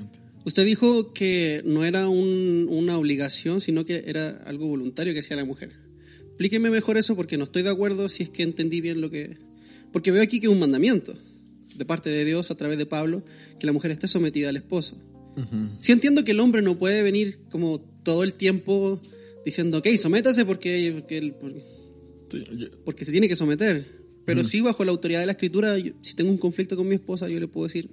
[0.44, 5.36] Usted dijo que no era un- una obligación, sino que era algo voluntario que hacía
[5.36, 5.70] la mujer.
[6.28, 9.36] Explíqueme mejor eso porque no estoy de acuerdo si es que entendí bien lo que...
[9.92, 11.14] Porque veo aquí que es un mandamiento
[11.76, 13.22] de parte de Dios a través de Pablo
[13.60, 14.96] que la mujer esté sometida al esposo.
[15.36, 15.68] Ujú.
[15.78, 19.00] Sí entiendo que el hombre no puede venir como todo el tiempo
[19.44, 21.34] diciendo, ok, sométase porque, porque, el-
[22.84, 24.00] porque se tiene que someter.
[24.24, 26.94] Pero sí, bajo la autoridad de la escritura, yo- si tengo un conflicto con mi
[26.94, 27.90] esposa, yo le puedo decir,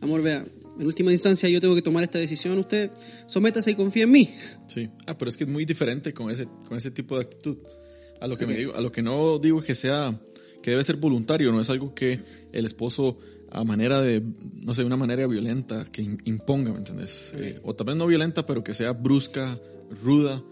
[0.00, 0.46] amor, vea,
[0.78, 2.92] en última instancia yo tengo que tomar esta decisión, usted
[3.26, 4.30] sométase y confía en mí.
[4.68, 4.88] Sí.
[5.06, 7.56] Ah, pero es que es muy diferente con ese, con ese tipo de actitud.
[8.20, 10.20] A lo que me digo, a lo que no digo que sea,
[10.62, 12.20] que debe ser voluntario, no es algo que
[12.52, 13.18] el esposo
[13.50, 14.22] a manera de,
[14.62, 17.34] no sé, una manera violenta, que im- imponga, ¿me entiendes?
[17.36, 19.58] Eh, o tal vez no violenta, pero que sea brusca,
[20.04, 20.44] ruda,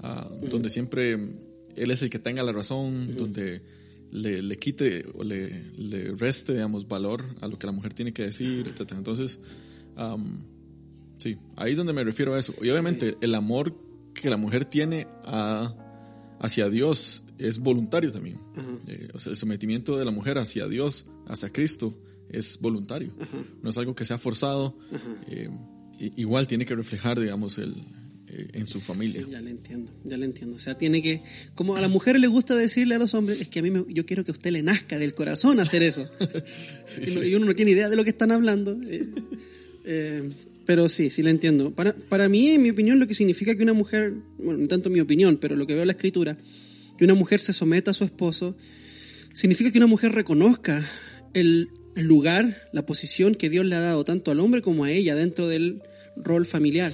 [0.00, 1.16] ah, donde siempre
[1.76, 3.62] él es el que tenga la razón, donde
[4.10, 8.12] le, le quite o le, le reste, digamos, valor a lo que la mujer tiene
[8.12, 8.92] que decir, etc.
[8.96, 9.40] Entonces,
[11.18, 12.52] Sí, ahí es donde me refiero a eso.
[12.60, 13.74] Y obviamente el amor
[14.14, 15.72] que la mujer tiene a-
[16.40, 18.38] hacia Dios es voluntario también.
[18.88, 21.94] Eh, o sea, el sometimiento de la mujer hacia Dios, hacia Cristo,
[22.28, 23.12] es voluntario.
[23.62, 24.76] No es algo que sea forzado.
[25.28, 25.48] Eh,
[26.16, 27.74] igual tiene que reflejar, digamos, el,
[28.52, 29.22] en su familia.
[29.24, 30.56] Sí, ya le entiendo, ya le entiendo.
[30.56, 31.22] O sea, tiene que,
[31.54, 33.84] como a la mujer le gusta decirle a los hombres, es que a mí me-
[33.92, 36.08] yo quiero que a usted le nazca del corazón hacer eso.
[37.06, 38.78] y, no- y uno no tiene idea de lo que están hablando.
[38.88, 39.06] eh,
[39.84, 40.30] eh,
[40.64, 41.72] pero sí, sí le entiendo.
[41.72, 44.90] Para, para mí, en mi opinión, lo que significa que una mujer, bueno, no tanto
[44.90, 46.36] mi opinión, pero lo que veo en la escritura,
[46.96, 48.56] que una mujer se someta a su esposo,
[49.34, 50.88] significa que una mujer reconozca
[51.34, 55.16] el lugar, la posición que Dios le ha dado tanto al hombre como a ella
[55.16, 55.82] dentro del
[56.16, 56.92] rol familiar.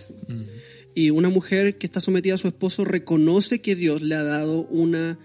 [0.98, 4.66] Y una mujer que está sometida a su esposo reconoce que Dios le ha dado
[4.66, 5.16] una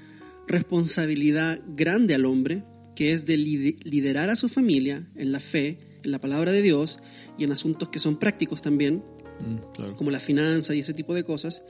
[0.47, 2.63] responsabilidad grande al hombre,
[2.95, 6.61] que es de lide- liderar a su familia en la fe, en la palabra de
[6.61, 6.99] Dios
[7.39, 9.03] y en asuntos que son prácticos también,
[9.39, 9.95] Mm, claro.
[9.95, 11.63] como la finanza y ese tipo de cosas,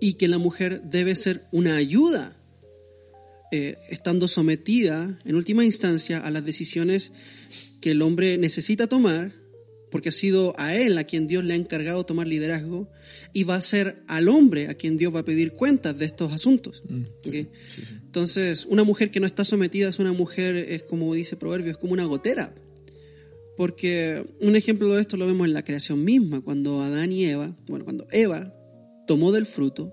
[0.00, 2.36] y que la mujer debe ser una ayuda,
[3.52, 7.12] eh, estando sometida en última instancia a las decisiones
[7.80, 9.32] que el hombre necesita tomar,
[9.90, 12.88] porque ha sido a él a quien Dios le ha encargado tomar liderazgo,
[13.32, 16.32] y va a ser al hombre a quien Dios va a pedir cuentas de estos
[16.32, 16.82] asuntos.
[16.88, 17.48] Mm, sí, ¿ok?
[17.68, 17.94] sí, sí.
[18.04, 21.78] Entonces, una mujer que no está sometida es una mujer, es como dice Proverbio, es
[21.78, 22.54] como una gotera.
[23.56, 27.56] Porque un ejemplo de esto lo vemos en la creación misma, cuando Adán y Eva,
[27.66, 28.54] bueno, cuando Eva
[29.06, 29.92] tomó del fruto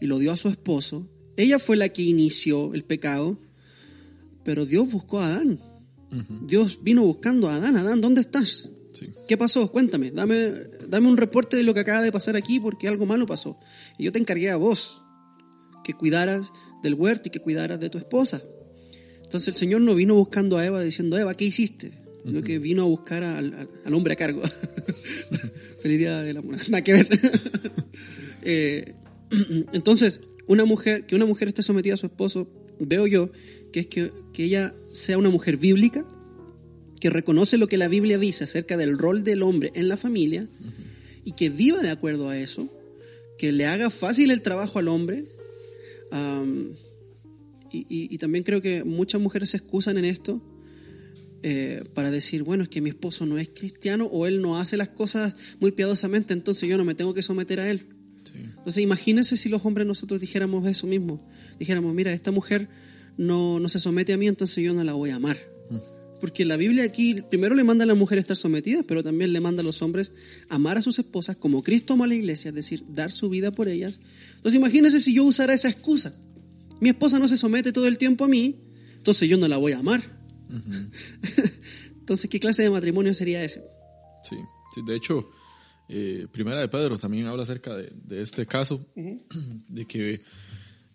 [0.00, 3.38] y lo dio a su esposo, ella fue la que inició el pecado,
[4.44, 5.60] pero Dios buscó a Adán.
[6.46, 7.76] Dios vino buscando a Adán.
[7.76, 8.70] Adán, ¿dónde estás?
[8.98, 9.12] Sí.
[9.28, 9.70] ¿Qué pasó?
[9.70, 10.52] Cuéntame, dame,
[10.88, 13.58] dame un reporte de lo que acaba de pasar aquí porque algo malo pasó.
[13.98, 15.02] Y yo te encargué a vos
[15.84, 16.50] que cuidaras
[16.82, 18.42] del huerto y que cuidaras de tu esposa.
[19.22, 21.92] Entonces el Señor no vino buscando a Eva diciendo, Eva, ¿qué hiciste?
[22.24, 24.42] Sino que vino a buscar al, al- al hombre a cargo.
[25.80, 26.68] Feliz día de la mujer.
[26.70, 27.08] Nada que ver.
[28.48, 28.94] Eh,
[29.72, 32.46] entonces, una mujer, que una mujer esté sometida a su esposo,
[32.78, 33.30] veo yo
[33.72, 36.04] que es que, que ella sea una mujer bíblica,
[37.00, 40.48] que reconoce lo que la Biblia dice acerca del rol del hombre en la familia
[41.24, 42.68] y que viva de acuerdo a eso,
[43.38, 45.24] que le haga fácil el trabajo al hombre.
[47.72, 50.40] y- y también creo que muchas mujeres se excusan en esto
[51.42, 54.76] eh, para decir, bueno, es que mi esposo no es cristiano o él no hace
[54.76, 57.86] las cosas muy piadosamente, entonces yo no me tengo que someter a él.
[58.24, 58.38] sí.
[58.56, 61.28] Entonces imagínense si los hombres nosotros dijéramos eso mismo.
[61.58, 62.68] Dijéramos, mira, esta mujer
[63.16, 65.38] no, no se somete a mí, entonces yo no la voy a amar.
[66.20, 69.40] Porque la Biblia aquí primero le manda a la mujer estar sometida, pero también le
[69.40, 70.12] manda a los hombres
[70.48, 73.50] amar a sus esposas como Cristo amó a la iglesia, es decir, dar su vida
[73.50, 74.00] por ellas.
[74.36, 76.14] Entonces imagínense si yo usara esa excusa.
[76.80, 78.56] Mi esposa no se somete todo el tiempo a mí,
[78.96, 80.02] entonces yo no la voy a amar.
[80.48, 80.90] Ujú.
[82.06, 83.64] Entonces, ¿qué clase de matrimonio sería ese?
[84.22, 84.36] Sí,
[84.72, 85.28] sí, de hecho,
[85.88, 88.86] eh, Primera de Pedro también habla acerca de, de este caso,
[89.68, 90.22] de, que,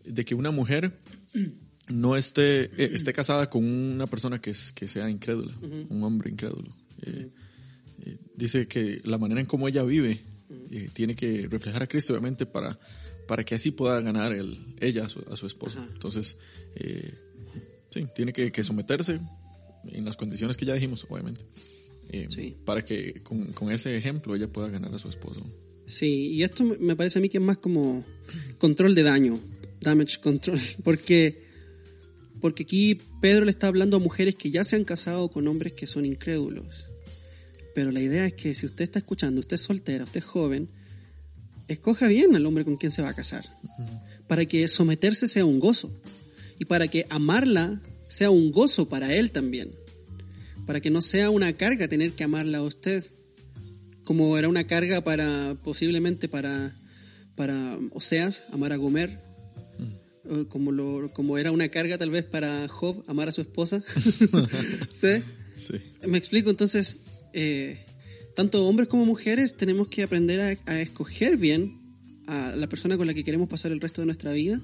[0.05, 0.99] de que una mujer
[1.91, 5.53] no esté, eh, esté casada con una persona que, es, que sea incrédula,
[5.89, 6.69] un hombre incrédulo.
[7.03, 7.29] Eh,
[8.05, 10.21] eh, dice que la manera en cómo ella vive
[10.93, 12.77] tiene que reflejar a Cristo, obviamente, para,
[13.27, 15.79] para que así pueda ganar el, ella a su, a su esposo.
[15.79, 15.89] Ajá.
[15.93, 16.37] Entonces,
[17.89, 19.19] sí, tiene que, que someterse
[19.85, 21.41] en las condiciones que ya dijimos, obviamente.
[22.09, 22.55] Eh, Sí.
[22.65, 25.41] Para que con, con ese ejemplo ella pueda ganar a su esposo.
[25.87, 28.03] Sí, y esto me- me parece a mí que es más como
[28.57, 29.39] control de daño,
[29.79, 31.45] damage control, porque,
[32.41, 35.73] porque aquí Pedro le está hablando a mujeres que ya se han casado con hombres
[35.73, 36.85] que son incrédulos.
[37.73, 40.69] Pero la idea es que si usted está escuchando, usted es soltera, usted es joven,
[41.67, 43.45] escoja bien al hombre con quien se va a casar,
[44.27, 45.91] para que someterse sea un gozo
[46.59, 49.71] y para que amarla sea un gozo para él también,
[50.65, 53.05] para que no sea una carga tener que amarla a usted
[54.03, 56.75] como era una carga para posiblemente para
[57.35, 59.30] para Oseas amar a Gomer
[60.49, 63.83] como lo como era una carga tal vez para Job amar a su esposa
[64.93, 65.23] ¿Sí?
[65.55, 65.73] Sí.
[66.07, 66.97] me explico entonces
[67.33, 67.85] eh,
[68.35, 71.79] tanto hombres como mujeres tenemos que aprender a, a escoger bien
[72.27, 74.61] a la persona con la que queremos pasar el resto de nuestra vida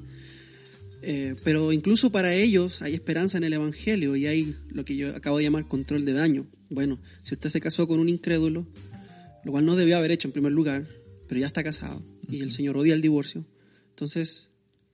[1.02, 5.16] Eh, pero incluso para ellos hay esperanza en el Evangelio y hay lo que yo
[5.16, 6.48] acabo de llamar control de daño.
[6.70, 8.66] Bueno, si usted se casó con un incrédulo,
[9.46, 10.88] lo cual no debió haber hecho en primer lugar,
[11.28, 13.46] pero ya está casado y el Señor odia el divorcio,
[13.90, 14.47] entonces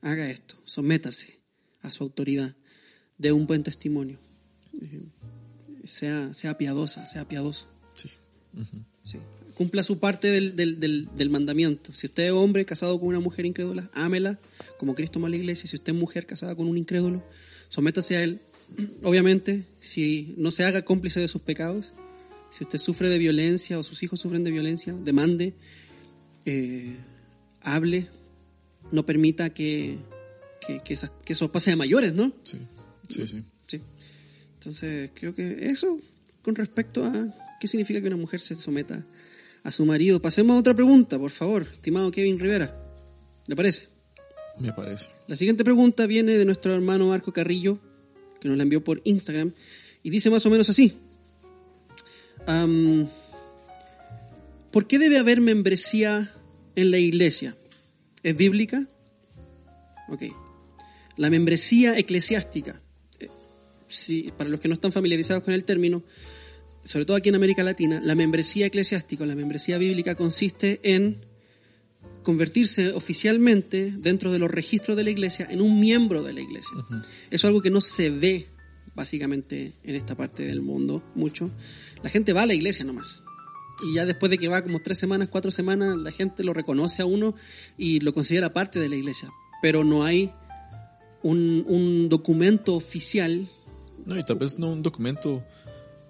[0.03, 1.39] haga esto, sométase
[1.81, 2.55] a su autoridad,
[3.17, 4.19] de un buen testimonio,
[4.81, 5.03] eh,
[5.85, 7.67] sea, sea piadosa, sea piadoso.
[7.93, 8.09] Sí.
[9.03, 9.17] Sí.
[9.55, 11.93] Cumpla su parte del, del, del, mandamiento.
[11.93, 14.39] Si usted es hombre casado con una mujer incrédula, ámela
[14.77, 15.69] como Cristo amó a la iglesia.
[15.69, 17.23] Si usted es mujer casada con un incrédulo,
[17.69, 18.41] sométase a él.
[19.03, 21.93] Obviamente, si no se haga cómplice de sus pecados,
[22.49, 25.53] si usted sufre de violencia o sus hijos sufren de violencia, demande,
[26.45, 26.97] eh,
[27.61, 28.09] hable,
[28.93, 29.97] no permita que,
[30.65, 32.31] que, que, que, eso pase a mayores, ¿no?
[32.43, 32.59] Sí,
[33.09, 33.43] sí, sí.
[33.67, 33.81] sí.
[34.53, 35.99] Entonces, creo que eso
[36.43, 39.03] con respecto a qué significa que una mujer se someta
[39.63, 40.21] a su marido.
[40.21, 42.79] Pasemos a otra pregunta, por favor, estimado Kevin Rivera.
[43.47, 43.87] ¿Le parece?
[44.59, 45.07] Me parece.
[45.27, 47.79] La siguiente pregunta viene de nuestro hermano Marco Carrillo,
[48.39, 49.53] que nos la envió por Instagram,
[50.03, 50.97] y dice más o menos así.
[52.47, 53.07] Um,
[54.71, 56.31] ¿Por qué debe haber membresía
[56.75, 57.55] en la iglesia?
[58.23, 58.87] ¿Es bíblica?
[60.09, 60.23] Ok.
[61.17, 62.81] La membresía eclesiástica.
[63.19, 63.27] Eh,
[63.87, 66.03] si, para los que no están familiarizados con el término,
[66.83, 71.17] sobre todo aquí en América Latina, la membresía eclesiástica, la membresía bíblica consiste en
[72.23, 76.71] convertirse oficialmente dentro de los registros de la iglesia en un miembro de la iglesia.
[76.89, 78.47] Eso es algo que no se ve
[78.95, 81.51] básicamente en esta parte del mundo mucho.
[82.01, 83.21] La gente va a la iglesia nomás.
[83.81, 87.01] Y ya después de que va como tres semanas, cuatro semanas, la gente lo reconoce
[87.01, 87.35] a uno
[87.77, 89.29] y lo considera parte de la iglesia.
[89.61, 90.31] Pero no hay
[91.21, 93.47] un, un documento oficial.
[94.05, 95.43] No, y tal vez no un documento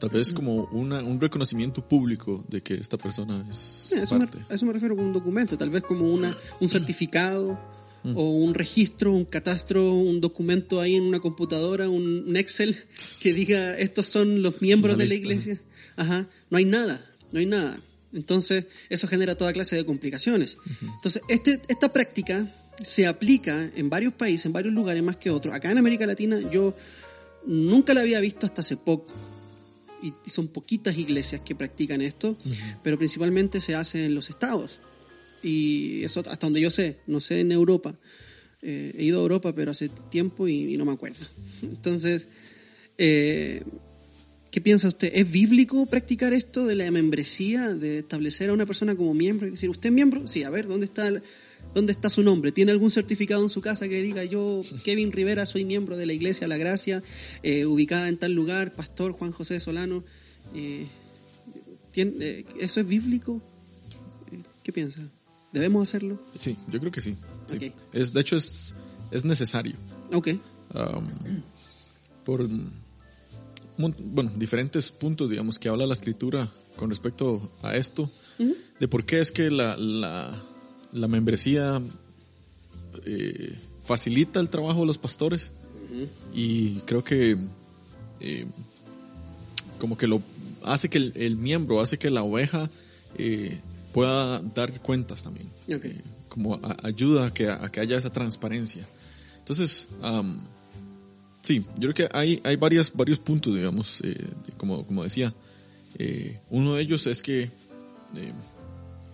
[0.04, 4.38] Tal vez como una, un reconocimiento público de que esta persona es sí, eso parte.
[4.38, 7.58] Me, a eso me refiero con un documento, tal vez como una, un certificado
[8.04, 12.84] o un registro, un catastro, un documento ahí en una computadora, un, un Excel
[13.22, 15.62] que diga estos son los miembros de la iglesia.
[15.96, 17.82] Ajá, no hay nada, no hay nada.
[18.14, 20.58] Entonces, eso genera toda clase de complicaciones.
[20.82, 22.48] Entonces, este, esta práctica
[22.82, 25.54] se aplica en varios países, en varios lugares más que otros.
[25.54, 26.76] Acá en América Latina yo
[27.46, 29.14] nunca la había visto hasta hace poco
[30.02, 32.80] y son poquitas iglesias que practican esto, uh -huh.
[32.84, 34.80] pero principalmente se hace en los estados.
[35.42, 37.96] Y eso hasta donde yo sé, no sé en Europa.
[38.62, 41.26] Eh, he ido a Europa, pero hace tiempo y, y no me acuerdo.
[41.62, 42.28] Entonces,
[42.98, 43.64] eh,
[44.54, 45.12] ¿qué piensa usted?
[45.16, 49.50] ¿Es bíblico practicar esto de la membresía, de establecer a una persona como miembro y
[49.50, 50.28] decir, ¿usted es miembro?
[50.28, 51.24] Sí, a ver, ¿dónde está el,
[51.74, 52.52] ¿Dónde está su nombre?
[52.52, 56.14] ¿Tiene algún certificado en su casa que diga yo, Kevin Rivera, soy miembro de la
[56.14, 57.02] Iglesia La Gracia,
[57.42, 60.04] eh, ubicada en tal lugar, pastor Juan José Solano?
[60.54, 60.86] Eh,
[61.90, 63.42] ¿tiene, eh, ¿Eso es bíblico?
[64.62, 65.02] ¿Qué piensa?
[65.52, 66.22] ¿Debemos hacerlo?
[66.36, 67.18] Sí, yo creo que sí.
[67.50, 67.56] sí.
[67.56, 67.72] Okay.
[67.92, 68.76] Es, de hecho, es,
[69.10, 69.78] es necesario.
[70.12, 70.28] Ok.
[70.76, 71.08] Um,
[72.24, 72.48] por
[73.78, 78.10] bueno, diferentes puntos, digamos, que habla la escritura con respecto a esto,
[78.40, 78.56] uh -huh.
[78.80, 80.42] de por qué es que la, la
[80.94, 81.82] la membresía
[83.06, 85.52] eh, facilita el trabajo de los pastores
[85.92, 86.08] uh -huh.
[86.34, 87.38] y creo que
[88.20, 88.46] eh,
[89.80, 90.22] como que lo
[90.64, 92.70] hace que el, el, miembro, hace que la oveja
[93.18, 93.60] eh,
[93.92, 95.50] pueda dar cuentas también.
[95.68, 96.02] Okay.
[96.30, 98.88] como a, ayuda a que, a que, haya esa transparencia.
[99.40, 100.40] Entonces, um,
[101.44, 104.02] sí, yo creo que hay, hay varias, varios puntos, digamos,
[104.58, 105.34] como, como decía.
[106.50, 107.52] uno de ellos es que,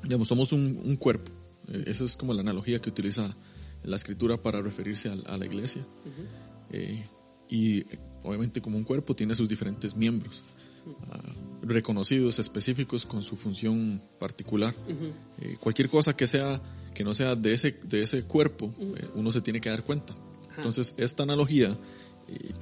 [0.04, 1.32] digamos, somos un, un cuerpo
[1.74, 3.36] esa es como la analogía que utiliza
[3.84, 5.82] la escritura para referirse a, a la iglesia.
[5.82, 6.26] Uh -huh.
[6.72, 7.04] eh,
[7.52, 7.84] y
[8.24, 10.44] obviamente como un cuerpo tiene sus diferentes miembros,
[10.86, 11.64] uh -huh.
[11.64, 14.74] uh, reconocidos, específicos con su función particular.
[14.76, 15.12] -huh.
[15.42, 16.62] Eh, cualquier cosa que sea
[16.94, 20.14] que no sea de ese, de ese cuerpo, eh, uno se tiene que dar cuenta.
[20.58, 21.76] Entonces, esta analogía eh,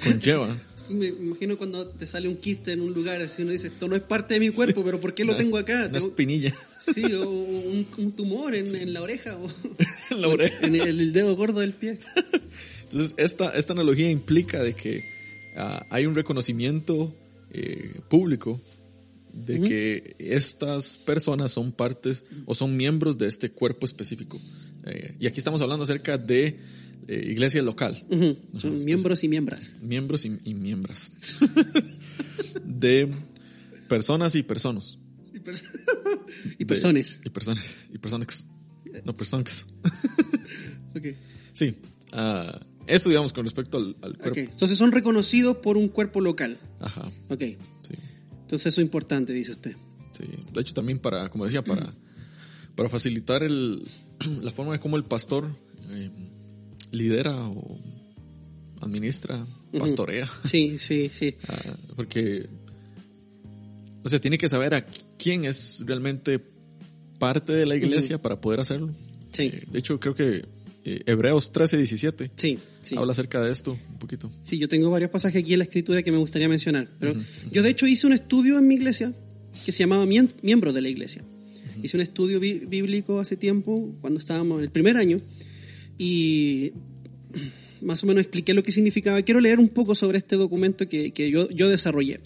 [0.04, 0.58] conlleva.
[0.90, 3.96] Me imagino cuando te sale un quiste en un lugar, así uno dice, esto no
[3.96, 5.88] es parte de mi cuerpo, pero ¿por qué lo tengo acá?
[5.90, 6.54] Una espinilla.
[6.80, 8.78] Sí, o un, un tumor en, sí.
[8.78, 9.36] en, la oreja.
[9.38, 9.50] O,
[10.12, 10.66] en la oreja.
[10.66, 12.00] En el, el, dedo gordo del pie.
[12.84, 15.04] Entonces, esta, esta analogía implica de que
[15.58, 17.14] uh, hay un reconocimiento
[17.52, 18.62] eh, público
[19.34, 19.68] de uh -huh.
[19.68, 24.40] que estas personas son partes o son miembros de este cuerpo específico.
[24.86, 26.60] Eh, y aquí estamos hablando acerca de
[27.08, 28.06] eh, iglesia local.
[28.10, 28.60] Uh -huh.
[28.60, 29.76] Son miembros y miembras.
[29.82, 31.12] Miembros y, y miembros.
[32.64, 33.08] de
[33.88, 34.98] personas y personas.
[35.34, 35.64] Y, pers
[36.60, 37.22] y personas.
[37.24, 37.88] Y personas.
[37.94, 38.48] Y personas.
[39.06, 39.66] No, personas.
[40.96, 41.06] ok.
[41.54, 41.76] Sí.
[42.14, 44.32] Uh, eso, digamos, con respecto al, al cuerpo.
[44.32, 44.50] Okay.
[44.52, 46.60] Entonces son reconocidos por un cuerpo local.
[46.80, 47.10] Ajá.
[47.30, 47.42] Ok.
[47.42, 47.96] Sí.
[48.42, 49.76] Entonces eso es importante, dice usted.
[50.12, 50.24] Sí.
[50.54, 51.94] De hecho, también para, como decía, para,
[52.76, 53.84] para facilitar el,
[54.42, 55.50] la forma de cómo el pastor
[55.90, 56.10] eh,
[56.92, 57.80] lidera o
[58.82, 59.46] administra,
[59.78, 60.28] pastorea.
[60.46, 61.36] Sí, sí, sí.
[61.48, 62.48] Ah, porque,
[64.04, 64.86] o sea, tiene que saber a
[65.18, 66.40] quién es realmente
[67.20, 68.94] parte de la iglesia para poder hacerlo.
[69.32, 69.44] Sí.
[69.54, 70.46] Eh, de hecho, creo que
[70.86, 72.96] eh, Hebreos 13, 17 Sí, sí.
[72.96, 74.32] habla acerca de esto un poquito.
[74.44, 76.88] Sí, yo tengo varios pasajes aquí en la escritura que me gustaría mencionar.
[77.00, 77.14] Pero
[77.52, 79.12] yo de hecho hice un estudio en mi iglesia
[79.66, 81.24] que se llamaba Mien- Miembros de la Iglesia.
[81.84, 85.20] Hice un estudio bí- bíblico hace tiempo, cuando estábamos en el primer año,
[85.98, 86.72] y
[87.82, 89.22] más o menos expliqué lo que significaba.
[89.22, 92.22] Quiero leer un poco sobre este documento que, que yo, yo desarrollé.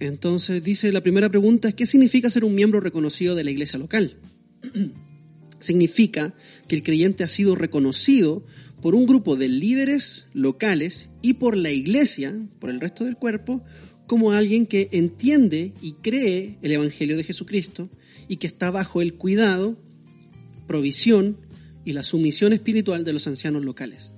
[0.00, 3.78] Entonces dice, la primera pregunta es, ¿qué significa ser un miembro reconocido de la iglesia
[3.78, 4.16] local?
[5.60, 6.34] significa
[6.68, 8.44] que el creyente ha sido reconocido
[8.80, 13.64] por un grupo de líderes locales y por la iglesia, por el resto del cuerpo,
[14.06, 17.90] como alguien que entiende y cree el Evangelio de Jesucristo
[18.28, 19.76] y que está bajo el cuidado,
[20.66, 21.38] provisión
[21.88, 24.12] y la sumisión espiritual de los ancianos locales.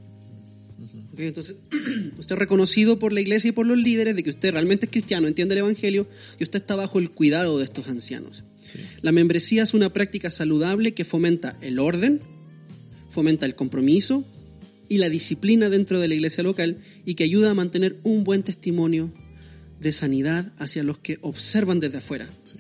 [1.17, 1.55] Entonces,
[2.19, 4.91] usted es reconocido por la iglesia y por los líderes de que usted realmente es
[4.91, 6.09] cristiano, entiende el Evangelio
[6.41, 8.43] y usted está bajo el cuidado de estos ancianos.
[9.03, 12.21] La membresía es una práctica saludable que fomenta el orden,
[13.09, 14.25] fomenta el compromiso
[14.89, 18.43] y la disciplina dentro de la iglesia local y que ayuda a mantener un buen
[18.43, 19.13] testimonio
[19.79, 22.29] de sanidad hacia los que observan desde afuera.
[22.43, 22.57] Sí.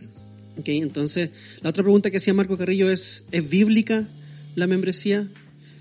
[0.56, 1.30] Ok, Entonces,
[1.62, 4.06] la otra pregunta que hacía Marco Carrillo es, ¿es bíblica
[4.54, 5.28] la membresía?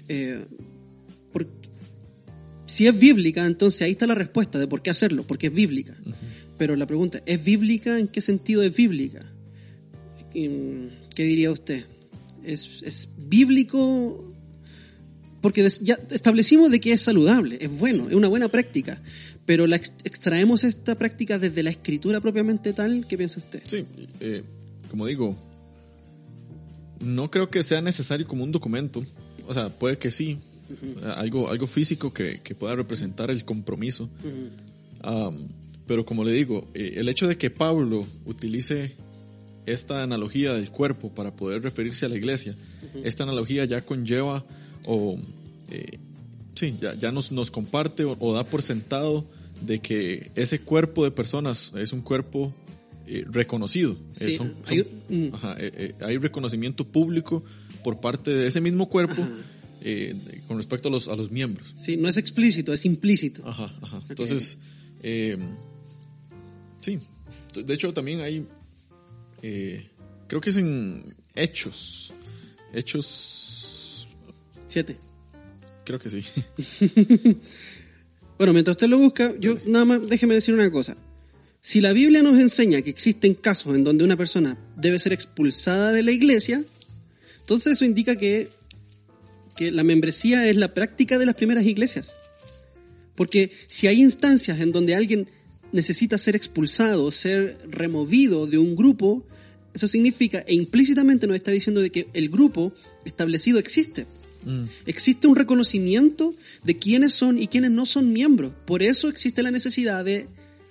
[0.08, 0.44] Eh,
[2.66, 5.96] si es bíblica, entonces ahí está la respuesta de por qué hacerlo, porque es bíblica.
[6.58, 7.98] Pero la pregunta, ¿es bíblica?
[8.00, 9.26] ¿En qué sentido es bíblica?
[10.36, 11.86] Mm, ¿Qué diría usted?
[12.44, 14.34] ¿Es, es bíblico?
[15.42, 19.02] Porque ya establecimos de que es saludable, es bueno, es una buena práctica,
[19.46, 23.62] pero la ex- extraemos esta práctica desde la escritura propiamente tal, ¿qué piensa usted?
[23.66, 23.86] Sí,
[24.20, 24.44] eh,
[24.92, 25.36] como digo,
[27.00, 29.04] no creo que sea necesario como un documento.
[29.48, 30.40] O sea, puede que sí,
[31.04, 34.10] algo, algo físico que, que pueda representar el compromiso.
[35.02, 35.48] Am,
[35.88, 38.96] pero como le digo, eh, el hecho de que Pablo utilice
[39.66, 42.56] esta analogía del cuerpo para poder referirse a la iglesia,
[43.04, 44.46] esta analogía ya conlleva
[44.86, 45.18] o
[45.70, 46.00] eh,
[46.56, 49.26] sí, ya, ya nos, nos comparte o, o da por sentado
[49.62, 52.54] de que ese cuerpo de personas es un cuerpo
[53.12, 53.98] eh, reconocido.
[54.18, 55.58] Sí, son- hay- son- ajá,
[56.02, 57.44] hay reconocimiento público
[57.84, 59.26] por parte de ese mismo cuerpo
[59.82, 60.14] eh,
[60.48, 61.74] con respecto a los, a los miembros.
[61.82, 63.48] Sí, no es explícito, es implícito.
[63.48, 64.02] Ajá, ajá.
[64.10, 64.58] Entonces,
[65.02, 65.38] eh,
[66.82, 67.00] sí.
[67.66, 68.46] De hecho, también hay,
[69.42, 69.88] eh,
[70.28, 72.12] creo que es en Hechos.
[72.74, 74.08] Hechos,
[74.68, 74.98] Siete.
[75.86, 76.24] creo que sí.
[78.38, 80.96] Bueno, mientras usted lo busca, yo nada más déjeme decir una cosa.
[81.62, 85.92] Si la Biblia nos enseña que existen casos en donde una persona debe ser expulsada
[85.92, 86.64] de la iglesia,
[87.40, 88.50] entonces eso indica que,
[89.56, 92.14] que la membresía es la práctica de las primeras iglesias.
[93.16, 95.30] Porque si hay instancias en donde alguien
[95.72, 99.26] necesita ser expulsado, ser removido de un grupo,
[99.74, 102.74] eso significa e implícitamente nos está diciendo de que el grupo
[103.06, 104.06] establecido existe.
[104.46, 106.34] Mm, Existe un reconocimiento
[106.64, 108.54] de quiénes son y quiénes no son miembros.
[108.66, 110.28] Por eso existe la necesidad de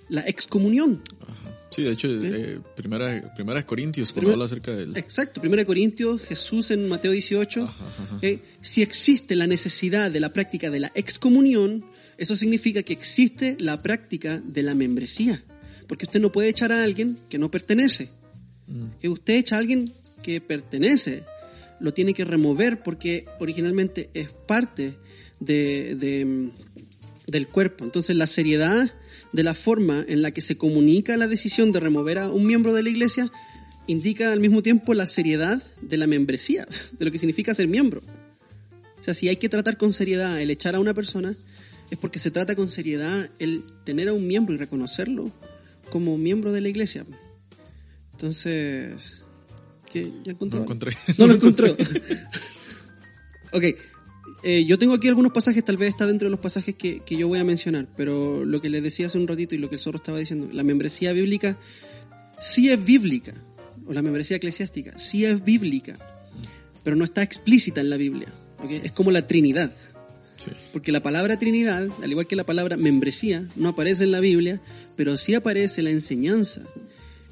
[0.09, 1.01] la excomunión.
[1.21, 1.55] ajá.
[1.71, 4.97] Sí, de hecho, eh, primera, primera Corintios, cuando habla acerca del...
[4.97, 7.63] Exacto, 1 Corintios, Jesús en Mateo 18.
[7.63, 8.19] Ajá, ajá.
[8.23, 11.85] eh, si existe la necesidad de la práctica de la excomunión,
[12.17, 15.43] eso significa que existe la práctica de la membresía.
[15.87, 18.09] Porque usted no puede echar a alguien que no pertenece.
[18.65, 19.91] Mm, Que usted echa a alguien
[20.23, 21.23] que pertenece,
[21.79, 24.95] lo tiene que remover porque originalmente es parte
[25.39, 26.49] de, de,
[27.27, 27.85] del cuerpo.
[27.85, 28.91] Entonces la seriedad
[29.31, 32.73] de la forma en la que se comunica la decisión de remover a un miembro
[32.73, 33.31] de la iglesia
[33.87, 36.67] indica al mismo tiempo la seriedad de la membresía,
[36.97, 38.01] de lo que significa ser miembro.
[38.99, 41.35] O sea, si hay que tratar con seriedad el echar a una persona,
[41.89, 45.31] es porque se trata con seriedad el tener a un miembro y reconocerlo
[45.89, 47.05] como miembro de la iglesia.
[48.11, 49.21] Entonces,
[49.91, 50.11] ¿qué?
[50.23, 50.59] ¿Ya encontró?
[50.59, 50.97] No encontré.
[51.17, 51.75] No lo encontró.
[53.53, 53.63] ok.
[54.41, 57.17] Eh, yo tengo aquí algunos pasajes, tal vez está dentro de los pasajes que, que
[57.17, 59.75] yo voy a mencionar, pero lo que les decía hace un ratito y lo que
[59.75, 61.57] el zorro estaba diciendo, la membresía bíblica
[62.39, 63.33] sí es bíblica,
[63.85, 65.97] o la membresía eclesiástica sí es bíblica,
[66.83, 68.29] pero no está explícita en la Biblia.
[68.63, 68.71] ¿ok?
[68.83, 69.73] Es como la Trinidad.
[70.37, 70.51] Sí.
[70.71, 74.61] Porque la palabra Trinidad, al igual que la palabra membresía, no aparece en la Biblia,
[74.95, 76.61] pero sí aparece la enseñanza.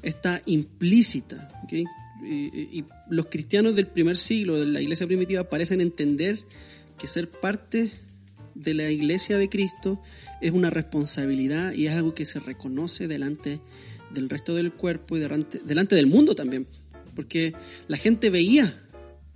[0.02, 1.48] Está implícita.
[1.64, 1.72] ¿ok?
[1.72, 1.86] Y,
[2.26, 6.40] y- y los cristianos del primer siglo, de la iglesia primitiva, parecen entender
[6.98, 7.90] que ser parte
[8.54, 10.02] de la iglesia de Cristo
[10.40, 13.60] es una responsabilidad y es algo que se reconoce delante
[14.10, 16.66] del resto del cuerpo y delante, delante del mundo también.
[17.14, 17.54] Porque
[17.88, 18.84] la gente veía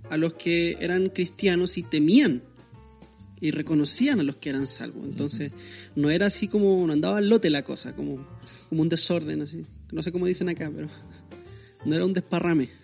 [0.09, 2.43] a los que eran cristianos y temían
[3.41, 5.05] y reconocían a los que eran salvos.
[5.05, 5.51] Entonces,
[5.95, 8.25] no era así como, no andaba al lote la cosa, como,
[8.69, 9.65] como un desorden, así.
[9.91, 10.87] No sé cómo dicen acá, pero
[11.85, 12.69] no era un desparrame.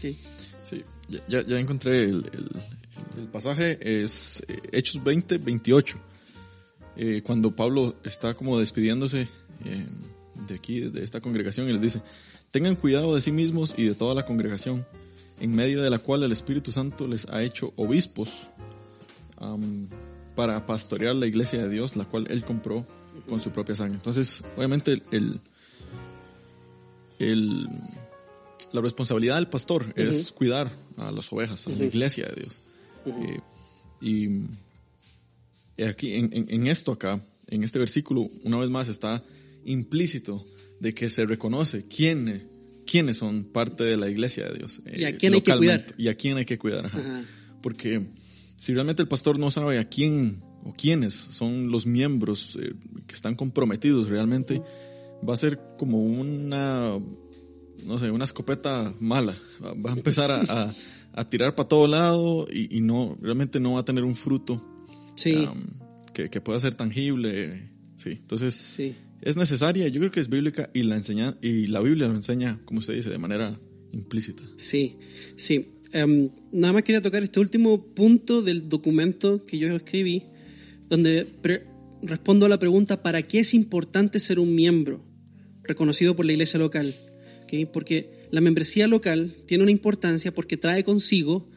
[0.00, 0.82] Sí,
[1.28, 2.50] ya, ya encontré el, el,
[3.30, 5.98] pasaje, es eh, Hechos 20, 28.
[6.96, 9.28] Eh, cuando Pablo está como despidiéndose
[9.64, 9.86] eh,
[10.46, 12.02] de aquí, de esta congregación, y les dice,
[12.50, 14.86] tengan cuidado de sí mismos y de toda la congregación,
[15.40, 18.48] en medio de la cual el Espíritu Santo les ha hecho obispos
[20.36, 22.86] para pastorear la iglesia de Dios, la cual él compró
[23.28, 23.96] con su propia sangre.
[23.96, 25.40] Entonces, obviamente, el,
[27.18, 27.68] el,
[28.72, 32.60] la responsabilidad del pastor es cuidar a las ovejas, a la iglesia de Dios.
[33.06, 33.40] Eh,
[34.00, 39.24] y aquí, en, en, esto acá, en este versículo, una vez más está
[39.64, 40.46] implícito
[40.80, 42.48] de que se reconoce quién,
[42.86, 44.80] quiénes son parte de la iglesia de Dios.
[44.86, 45.86] Y a eh, quién hay que cuidar.
[45.96, 46.90] Y a quién hay que cuidar.
[47.62, 48.06] Porque
[48.56, 52.74] si realmente el pastor no sabe a quién o quiénes son los miembros eh,
[53.06, 54.62] que están comprometidos realmente,
[55.26, 56.98] va a ser como una,
[57.84, 59.36] no sé, una escopeta mala.
[59.62, 60.74] Va a empezar a, a,
[61.22, 64.64] tirar para todo lado y, no, realmente no va a tener un fruto
[66.12, 67.70] que, que, pueda ser tangible.
[67.96, 68.94] Sí, entonces sí.
[69.22, 72.60] es necesaria, yo creo que es bíblica y la, enseña, y la Biblia lo enseña,
[72.64, 73.58] como usted dice, de manera
[73.92, 74.42] implícita.
[74.56, 74.96] Sí,
[75.36, 75.68] sí.
[75.92, 80.24] Em, nada más quería tocar este último punto del documento que yo escribí,
[80.88, 81.28] donde
[82.02, 85.04] respondo a la pregunta, ¿para qué es importante ser un miembro
[85.62, 86.92] reconocido por la iglesia local?
[87.72, 91.48] Porque la membresía local tiene una importancia porque trae consigo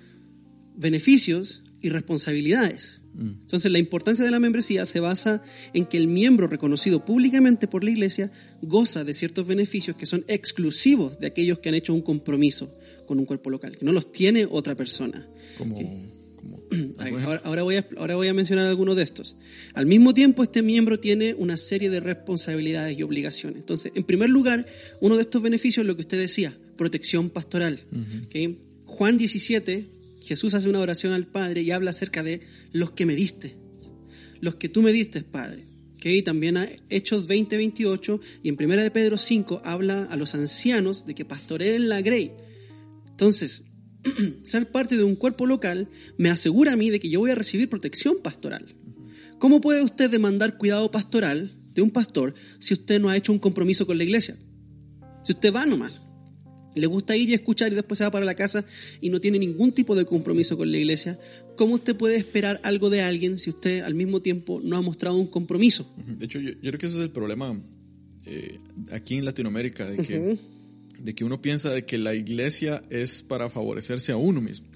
[0.76, 3.02] beneficios y responsabilidades.
[3.14, 3.42] Mm.
[3.42, 5.44] Entonces, la importancia de la membresía se basa
[5.74, 10.24] en que el miembro reconocido públicamente por la iglesia goza de ciertos beneficios que son
[10.28, 12.74] exclusivos de aquellos que han hecho un compromiso
[13.06, 15.28] con un cuerpo local, que no los tiene otra persona.
[15.58, 15.80] Como,
[17.44, 19.36] ahora, voy a, ahora voy a mencionar algunos de estos.
[19.74, 23.60] Al mismo tiempo, este miembro tiene una serie de responsabilidades y obligaciones.
[23.60, 24.66] Entonces, en primer lugar,
[25.02, 27.80] uno de estos beneficios es lo que usted decía, protección pastoral.
[28.86, 29.86] Juan 17,
[30.24, 32.42] Jesús hace una oración al Padre y habla acerca de
[32.72, 33.56] los que me diste,
[34.42, 35.66] los que tú me diste, Padre.
[36.00, 40.36] que También a Hechos 20, 28 y en 1 de Pedro 5 habla a los
[40.36, 42.32] ancianos de que pastoreen la grey
[43.18, 43.64] entonces,
[44.44, 47.36] ser parte de un cuerpo local me asegura a mí de que yo voy a
[47.36, 48.76] recibir protección pastoral.
[49.40, 53.40] ¿Cómo puede usted demandar cuidado pastoral de un pastor si usted no ha hecho un
[53.40, 54.38] compromiso con la iglesia?
[55.24, 56.02] Si usted va nomás,
[56.76, 58.66] le gusta ir y escuchar y después se va para la casa
[59.02, 61.20] y no tiene ningún tipo de compromiso con la iglesia,
[61.56, 65.18] ¿cómo usted puede esperar algo de alguien si usted al mismo tiempo no ha mostrado
[65.18, 65.92] un compromiso?
[65.98, 67.60] De hecho, yo, creo que ese es el problema
[68.26, 68.60] eh,
[68.92, 70.38] aquí en Latinoamérica, de que
[71.00, 74.68] de que uno piensa de que la iglesia es para favorecerse a uno mismo.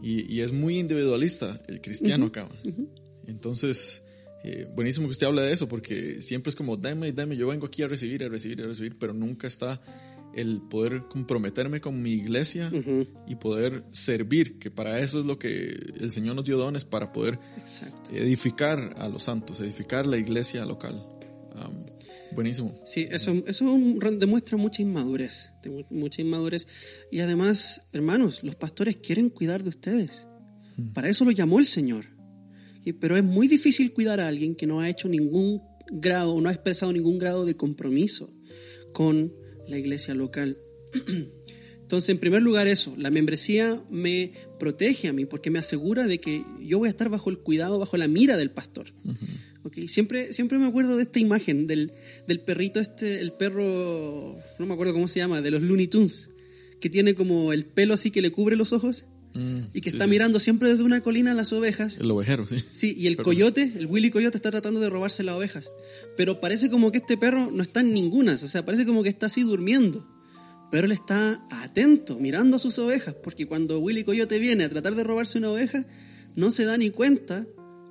[0.00, 2.48] Y, es muy individualista el cristiano acá.
[3.26, 4.02] Entonces,
[4.44, 7.66] eh, buenísimo que usted habla de eso, porque siempre es como, dame, dame, yo vengo
[7.66, 9.80] aquí a recibir, a recibir, a recibir, pero nunca está
[10.34, 12.70] el poder comprometerme con mi iglesia
[13.26, 17.12] y poder servir, que para eso es lo que el Señor nos dio dones, para
[17.12, 17.38] poder
[18.12, 21.04] edificar a los santos, edificar la iglesia local.
[22.32, 22.74] Buenísimo.
[22.84, 23.78] Sí, eso, eso
[24.18, 25.52] demuestra mucha inmadurez,
[25.90, 26.66] mucha inmadurez.
[27.10, 30.26] Y además, hermanos, los pastores quieren cuidar de ustedes.
[30.76, 30.92] Hmm.
[30.92, 32.06] Para eso lo llamó el Señor.
[33.00, 35.60] Pero es muy difícil cuidar a alguien que no ha hecho ningún
[35.90, 38.32] grado, no ha expresado ningún grado de compromiso
[38.92, 39.32] con
[39.66, 40.58] la iglesia local.
[41.82, 46.18] Entonces, en primer lugar, eso, la membresía me protege a mí porque me asegura de
[46.18, 48.92] que yo voy a estar bajo el cuidado, bajo la mira del pastor.
[49.86, 51.92] Siempre, siempre me acuerdo de esta imagen del,
[52.26, 56.30] del, perrito este, el perro, no me acuerdo cómo se llama, de los Looney Tunes,
[56.80, 59.04] que tiene como el pelo así que le cubre los ojos
[59.34, 61.98] mm, y que está mirando siempre desde una colina a las ovejas.
[61.98, 62.64] El ovejero, sí.
[62.72, 65.70] Sí, y el coyote, el Willy Coyote está tratando de robarse las ovejas.
[66.16, 69.08] Pero parece como que este perro no está en ninguna, o sea, parece como que
[69.08, 70.06] está así durmiendo.
[70.70, 74.94] Pero él está atento, mirando a sus ovejas, porque cuando Willy Coyote viene a tratar
[74.94, 75.86] de robarse una oveja,
[76.36, 77.46] no se da ni cuenta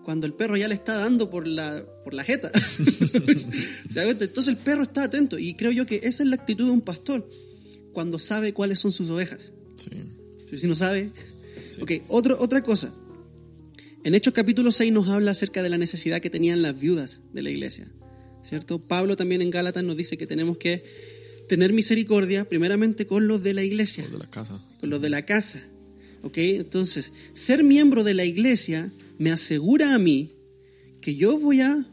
[0.08, 2.50] cuando el perro ya le está dando por la, por la jeta.
[3.94, 6.80] Entonces el perro está atento y creo yo que esa es la actitud de un
[6.80, 7.28] pastor
[7.92, 9.52] cuando sabe cuáles son sus ovejas.
[10.56, 11.12] Si no sabe...
[11.82, 12.94] Ok, otra cosa.
[14.06, 17.42] En Hechos capítulo 6 nos habla acerca de la necesidad que tenían las viudas de
[17.42, 17.92] la iglesia.
[18.44, 18.80] ¿Cierto?
[18.80, 20.86] Pablo también en Gálatas nos dice que tenemos que
[21.50, 24.06] tener misericordia primeramente con los de la iglesia.
[24.06, 24.60] Con los de la casa.
[24.80, 25.68] Con los de la casa.
[26.24, 26.38] ¿Ok?
[26.38, 30.32] Entonces, ser miembro de la iglesia me asegura a mí
[31.02, 31.86] que yo voy a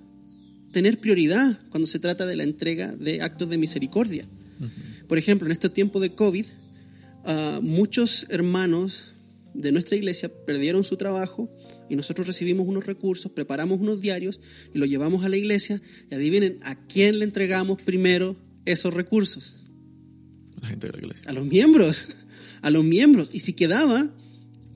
[0.72, 4.26] tener prioridad cuando se trata de la entrega de actos de misericordia.
[5.06, 6.46] Por ejemplo, en este tiempo de COVID,
[7.24, 9.12] ah, muchos hermanos
[9.52, 11.48] de nuestra iglesia perdieron su trabajo,
[11.88, 14.40] y nosotros recibimos unos recursos, preparamos unos diarios
[14.72, 19.56] y los llevamos a la iglesia y adivinen a quién le entregamos primero esos recursos.
[20.60, 21.30] La gente de la iglesia.
[21.30, 22.08] A los miembros,
[22.64, 23.28] a los miembros.
[23.32, 24.10] Y si quedaba,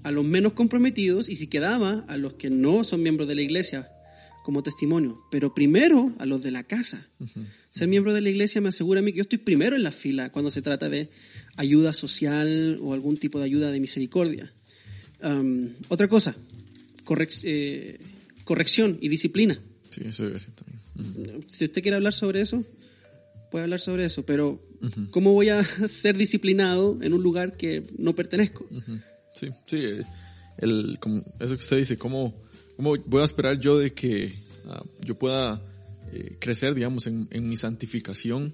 [0.04, 3.42] a los menos comprometidos y si quedaba, a los que no son miembros de la
[3.42, 3.88] iglesia
[4.44, 5.20] como testimonio.
[5.30, 7.06] Pero primero a los de la casa.
[7.70, 9.92] Ser miembro de la iglesia me asegura a mí que yo estoy primero en la
[9.92, 11.08] fila cuando se trata de
[11.56, 14.52] ayuda social o algún tipo de ayuda de misericordia.
[15.22, 16.34] Um, otra cosa,
[17.04, 17.98] correc- eh,
[18.44, 19.60] corrección y disciplina.
[19.90, 21.44] Sí, eso también.
[21.48, 22.64] Si usted quiere hablar sobre eso,
[23.50, 24.60] puede hablar sobre eso, pero
[25.10, 28.66] ¿cómo voy a ser disciplinado en un lugar que no pertenezco?
[29.34, 29.76] Sí, sí.
[29.76, 30.02] eh,
[30.58, 32.34] El, como eso que usted dice, ¿cómo,
[32.76, 34.34] cómo voy a esperar yo de que
[34.68, 35.60] ah, yo pueda
[36.12, 38.52] eh, crecer, digamos, en, en mi santificación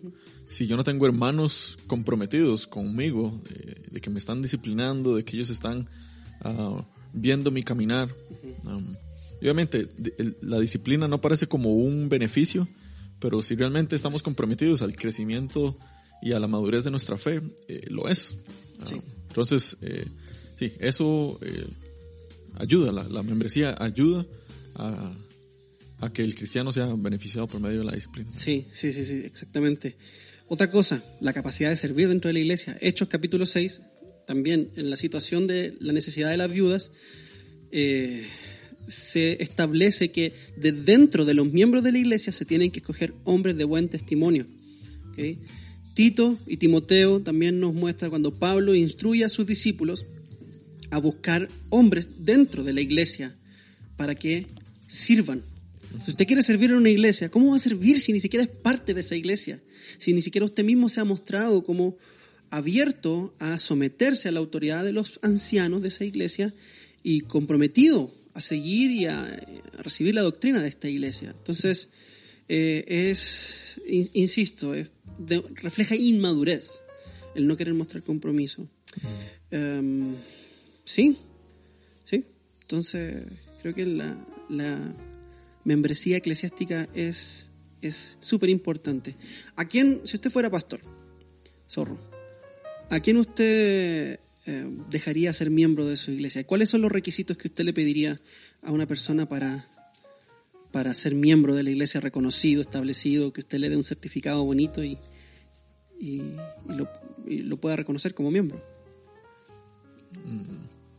[0.48, 5.36] si yo no tengo hermanos comprometidos conmigo, eh, de que me están disciplinando, de que
[5.36, 5.88] ellos están
[6.42, 8.08] ah, viendo mi caminar?
[8.66, 8.94] Um,
[9.40, 12.68] obviamente, de- el- la disciplina no parece como un beneficio,
[13.24, 15.78] pero si realmente estamos comprometidos al crecimiento
[16.20, 18.36] y a la madurez de nuestra fe, eh, lo es.
[18.78, 18.96] Ah, Sí.
[19.28, 20.04] Entonces, eh,
[20.58, 21.64] sí, eso eh,
[22.56, 24.26] ayuda, la, la membresía ayuda
[24.74, 25.16] a,
[26.00, 28.30] a que el cristiano sea beneficiado por medio de la disciplina.
[28.30, 29.96] Sí, sí, sí, sí, exactamente.
[30.48, 32.76] Otra cosa, la capacidad de servir dentro de la iglesia.
[32.82, 33.80] Hechos capítulo 6,
[34.26, 36.92] también en la situación de la necesidad de las viudas,
[37.72, 38.26] eh,
[38.88, 43.14] se establece que de dentro de los miembros de la iglesia se tienen que escoger
[43.24, 44.46] hombres de buen testimonio.
[45.94, 50.04] Tito y Timoteo también nos muestra cuando Pablo instruye a sus discípulos
[50.90, 53.34] a buscar hombres dentro de la iglesia
[53.96, 54.46] para que
[54.86, 55.42] sirvan.
[56.04, 58.50] Si usted quiere servir en una iglesia, ¿cómo va a servir si ni siquiera es
[58.50, 59.62] parte de esa iglesia?
[59.98, 61.96] Si ni siquiera usted mismo se ha mostrado como
[62.50, 66.52] abierto a someterse a la autoridad de los ancianos de esa iglesia
[67.02, 71.30] y comprometido a seguir y a, a recibir la doctrina de esta iglesia.
[71.30, 71.88] Entonces,
[72.48, 76.82] eh, es, in- insisto, es de- refleja inmadurez
[77.34, 78.68] el no querer mostrar compromiso.
[79.50, 80.14] Em,
[80.84, 81.16] sí,
[82.04, 82.24] sí.
[82.62, 83.24] Entonces,
[83.62, 84.16] creo que la,
[84.48, 84.94] la
[85.64, 89.14] membresía eclesiástica es es súper importante.
[89.56, 90.80] ¿A quién, si usted fuera pastor,
[91.68, 91.98] zorro,
[92.88, 96.46] a quién usted eh, dejaría ser miembro de su iglesia?
[96.46, 98.20] ¿Cuáles son los requisitos que usted le pediría
[98.62, 99.68] a una persona para,
[100.70, 104.84] para ser miembro de la iglesia reconocido, establecido, que usted le dé un certificado bonito
[104.84, 104.98] y,
[105.98, 106.22] y,
[106.68, 106.88] y lo,
[107.26, 108.62] y lo pueda reconocer como miembro?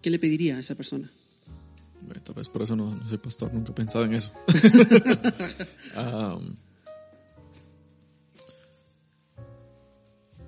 [0.01, 1.11] ¿Qué le pediría a esa persona?
[2.23, 4.31] Tal vez por eso no, no soy pastor, nunca he pensado en eso.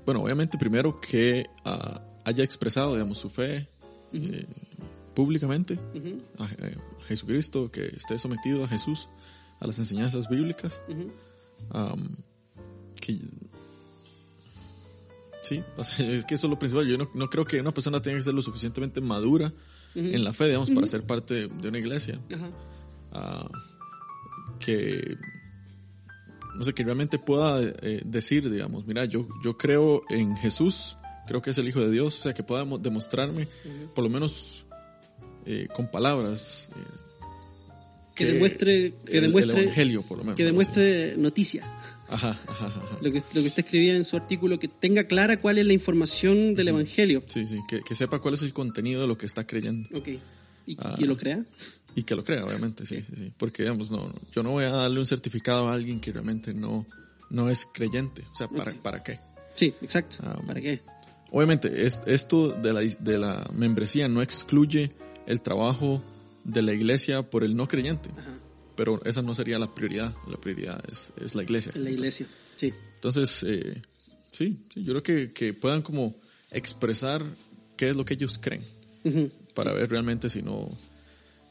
[0.05, 3.69] Bueno, obviamente primero que ah, haya expresado, digamos, su fe
[4.11, 4.45] eh,
[5.15, 5.79] públicamente
[6.37, 9.07] a, a Jesucristo, que esté sometido a Jesús,
[9.61, 10.81] a las enseñanzas bíblicas.
[12.99, 13.19] que
[15.41, 16.85] sí, o sea, es que eso es lo principal.
[16.85, 19.53] Yo no, no creo que una persona tenga que ser lo suficientemente madura
[19.95, 22.19] en la fe, digamos, para ser parte de una iglesia.
[23.13, 23.49] Ah,
[24.59, 25.17] que
[26.57, 30.97] no sé, que realmente pueda eh, decir, digamos, mira, yo, yo creo en Jesús,
[31.27, 33.47] creo que es el Hijo de Dios, o sea, que pueda mo- demostrarme,
[33.93, 34.65] por lo menos
[35.45, 36.79] eh, con palabras, eh,
[38.15, 40.35] Que demuestre, que el- el demuestre, Evangelio, por lo menos.
[40.37, 40.47] que así.
[40.47, 41.63] demuestre noticia.
[42.09, 42.97] Ajá, ajá, ajá.
[43.01, 45.73] Lo que, lo que usted escribía en su artículo, que tenga clara cuál es la
[45.73, 47.21] información del Evangelio.
[47.27, 49.87] Sí, sí, que, que sepa cuál es el contenido de lo que está creyendo.
[49.95, 50.07] Ok.
[50.65, 50.95] ¿Y Ah.
[50.97, 51.45] que lo crea?
[51.95, 53.31] Y que lo crea, obviamente, sí, sí, sí.
[53.37, 56.85] Porque, digamos, no, yo no voy a darle un certificado a alguien que realmente no,
[57.29, 58.23] no es creyente.
[58.33, 58.77] O sea, ¿para, Ok.
[58.81, 59.19] ¿para qué?
[59.55, 60.17] Sí, exacto.
[60.21, 60.81] Ah, ¿Para qué?
[61.31, 64.91] Obviamente, es- esto de la, de la membresía no excluye
[65.25, 66.01] el trabajo
[66.43, 68.37] de la iglesia por el no creyente, Ajá.
[68.75, 70.15] pero esa no sería la prioridad.
[70.29, 71.73] La prioridad es, es la iglesia.
[71.75, 72.27] La iglesia.
[72.55, 72.73] Sí.
[72.95, 73.81] Entonces, eh,
[74.31, 76.15] sí, sí, yo creo que, que puedan como
[76.51, 77.23] expresar
[77.75, 78.63] qué es lo que ellos creen
[79.53, 80.69] para ver realmente si no,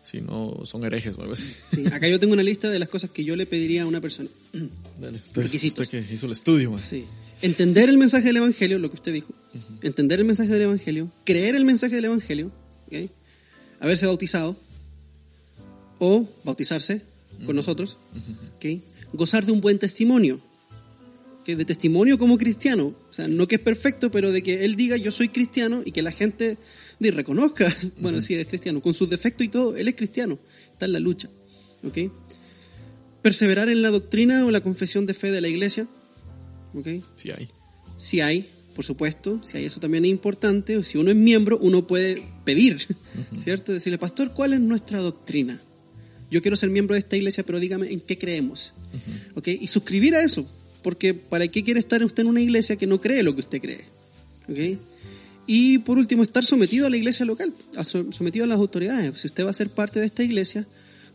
[0.03, 1.53] si no son herejes o algo así.
[1.71, 4.01] Sí, acá yo tengo una lista de las cosas que yo le pediría a una
[4.01, 4.29] persona.
[5.01, 6.81] Dale, usted, que hizo el estudio, man.
[6.81, 7.05] Sí.
[7.43, 9.33] Entender el mensaje del Evangelio, lo que usted dijo.
[9.83, 11.11] Entender el mensaje del Evangelio.
[11.25, 12.51] Creer el mensaje del Evangelio.
[12.87, 13.11] ¿ok?
[13.81, 14.57] Haberse bautizado.
[15.99, 17.03] O bautizarse
[17.45, 17.99] con nosotros.
[18.57, 18.83] ¿ok?
[19.13, 20.41] Gozar de un buen testimonio.
[21.45, 22.95] que De testimonio como cristiano.
[23.11, 25.93] O sea, no que es perfecto, pero de que él diga yo soy cristiano y
[25.93, 26.57] que la gente
[26.99, 27.75] de, reconozca.
[27.99, 28.81] Bueno, sí, es cristiano.
[28.81, 30.39] Con sus defectos y todo, él es cristiano.
[30.73, 31.29] Está en la lucha.
[31.85, 32.11] ¿ok?
[33.21, 35.87] Perseverar en la doctrina o la confesión de fe de la iglesia.
[36.75, 36.89] ¿Ok?
[37.17, 37.49] Sí hay.
[37.99, 41.87] Si hay, por supuesto, si hay eso también es importante, si uno es miembro, uno
[41.87, 42.79] puede pedir,
[43.39, 43.73] ¿cierto?
[43.73, 45.61] Decirle, pastor, ¿cuál es nuestra doctrina?
[46.31, 48.75] Yo quiero ser miembro de esta iglesia, pero dígame en qué creemos.
[49.35, 49.49] ¿Ok?
[49.49, 50.49] Y suscribir a eso,
[50.83, 53.61] porque ¿para qué quiere estar usted en una iglesia que no cree lo que usted
[53.61, 53.85] cree?
[54.49, 54.79] ¿Ok?
[55.47, 57.55] Y por último, estar sometido a la iglesia local,
[58.11, 59.21] sometido a las autoridades.
[59.21, 60.67] Si usted va a ser parte de esta iglesia,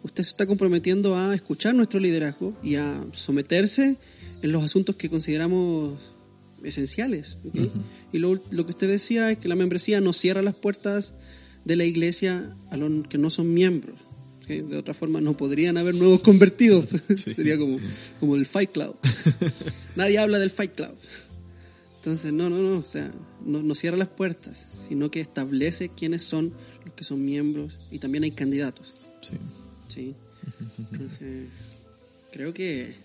[0.03, 3.97] usted se está comprometiendo a escuchar nuestro liderazgo y a someterse
[4.41, 5.99] en los asuntos que consideramos
[6.63, 7.37] esenciales.
[8.11, 11.13] Y lo, lo, que usted decía es que la membresía no cierra las puertas
[11.65, 13.99] de la iglesia a los que no son miembros.
[14.47, 16.85] De otra forma no podrían haber nuevos convertidos.
[17.15, 17.77] Sería como,
[18.19, 18.97] como el Fight Club.
[19.95, 20.95] Nadie habla del Fight Club.
[21.97, 23.11] Entonces, no, no, no, o sea,
[23.45, 26.51] no, no, cierra las puertas, sino que establece quiénes son
[26.83, 28.91] los que son miembros y también hay candidatos.
[29.21, 29.37] Sí.
[29.87, 30.15] Sí.
[30.79, 31.49] Entonces,
[32.31, 32.95] creo que,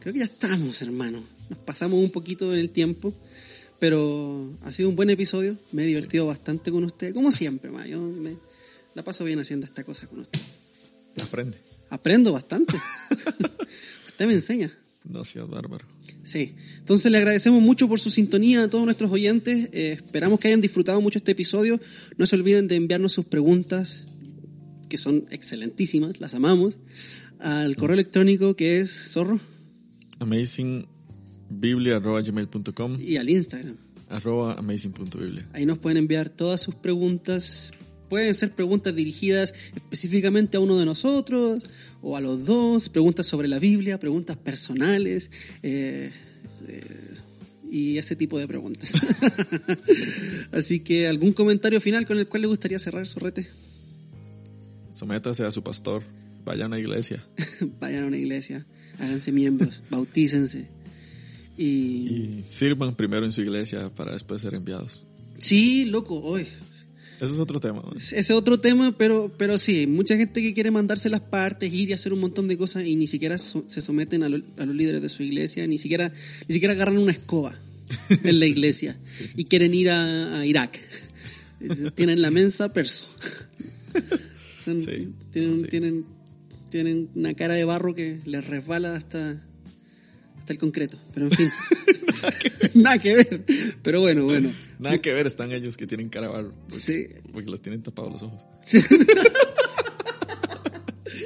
[0.00, 1.22] creo que ya estamos, hermano.
[1.48, 3.14] Nos pasamos un poquito en el tiempo,
[3.78, 5.56] pero ha sido un buen episodio.
[5.72, 7.86] Me he divertido bastante con usted, como siempre, ma.
[7.86, 8.36] Yo me,
[8.94, 10.40] la paso bien haciendo esta cosa con usted.
[11.22, 11.58] Aprende.
[11.90, 12.76] Aprendo bastante.
[14.06, 14.72] usted me enseña.
[15.04, 15.86] No seas bárbaro.
[16.22, 19.70] Sí, entonces le agradecemos mucho por su sintonía a todos nuestros oyentes.
[19.72, 21.80] Eh, esperamos que hayan disfrutado mucho este episodio.
[22.16, 24.06] No se olviden de enviarnos sus preguntas,
[24.88, 26.78] que son excelentísimas, las amamos,
[27.38, 29.40] al correo electrónico que es zorro.
[30.20, 33.76] Amazingbiblia.gmail.com Y al Instagram.
[34.08, 35.48] Arroba amazing.biblia.
[35.52, 37.72] Ahí nos pueden enviar todas sus preguntas.
[38.08, 41.64] Pueden ser preguntas dirigidas específicamente a uno de nosotros
[42.02, 45.30] o a los dos, preguntas sobre la Biblia, preguntas personales
[45.62, 46.10] eh,
[46.66, 47.14] eh,
[47.70, 48.92] y ese tipo de preguntas.
[50.52, 53.46] Así que, ¿algún comentario final con el cual le gustaría cerrar, Sorrete?
[54.92, 56.02] Sométase a su pastor,
[56.44, 57.24] vayan a una iglesia.
[57.80, 58.66] vayan a una iglesia,
[59.00, 60.66] háganse miembros, bautícense.
[61.56, 61.64] Y...
[61.64, 65.06] y sirvan primero en su iglesia para después ser enviados.
[65.38, 66.46] Sí, loco, hoy
[67.20, 67.82] eso es otro tema.
[67.96, 71.90] Ese es otro tema, pero, pero sí, mucha gente que quiere mandarse las partes, ir
[71.90, 74.42] y hacer un montón de cosas y ni siquiera se someten a, los
[74.74, 76.12] líderes de su iglesia, ni siquiera,
[76.48, 77.58] ni siquiera agarran una escoba
[78.24, 78.96] en la iglesia
[79.36, 80.80] y quieren ir a, Irak.
[81.94, 83.04] tienen la mensa perso.
[85.30, 86.06] tienen, tienen,
[86.70, 89.42] tienen una cara de barro que les resbala hasta,
[90.38, 90.98] hasta el concreto.
[91.12, 91.50] Pero en fin.
[92.74, 93.44] Nada que ver.
[93.82, 94.50] Pero bueno, bueno.
[94.78, 96.54] Nada que ver están ellos que tienen cara barro.
[96.68, 97.06] Porque, sí.
[97.32, 98.46] Porque los tienen tapados los ojos.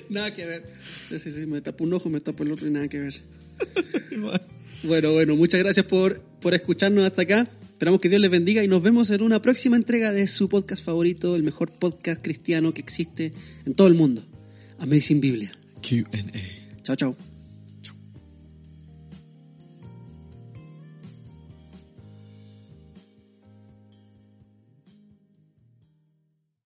[0.08, 0.64] nada que ver.
[1.08, 3.14] Sí, sí, me tapo un ojo, me tapo el otro y nada que ver.
[4.82, 7.48] bueno, bueno, muchas gracias por, por escucharnos hasta acá.
[7.62, 10.82] Esperamos que Dios les bendiga y nos vemos en una próxima entrega de su podcast
[10.84, 13.32] favorito, el mejor podcast cristiano que existe
[13.66, 14.24] en todo el mundo.
[14.84, 15.48] Amazing Biblia.
[15.80, 16.04] QA.
[16.84, 17.33] Chao, chao.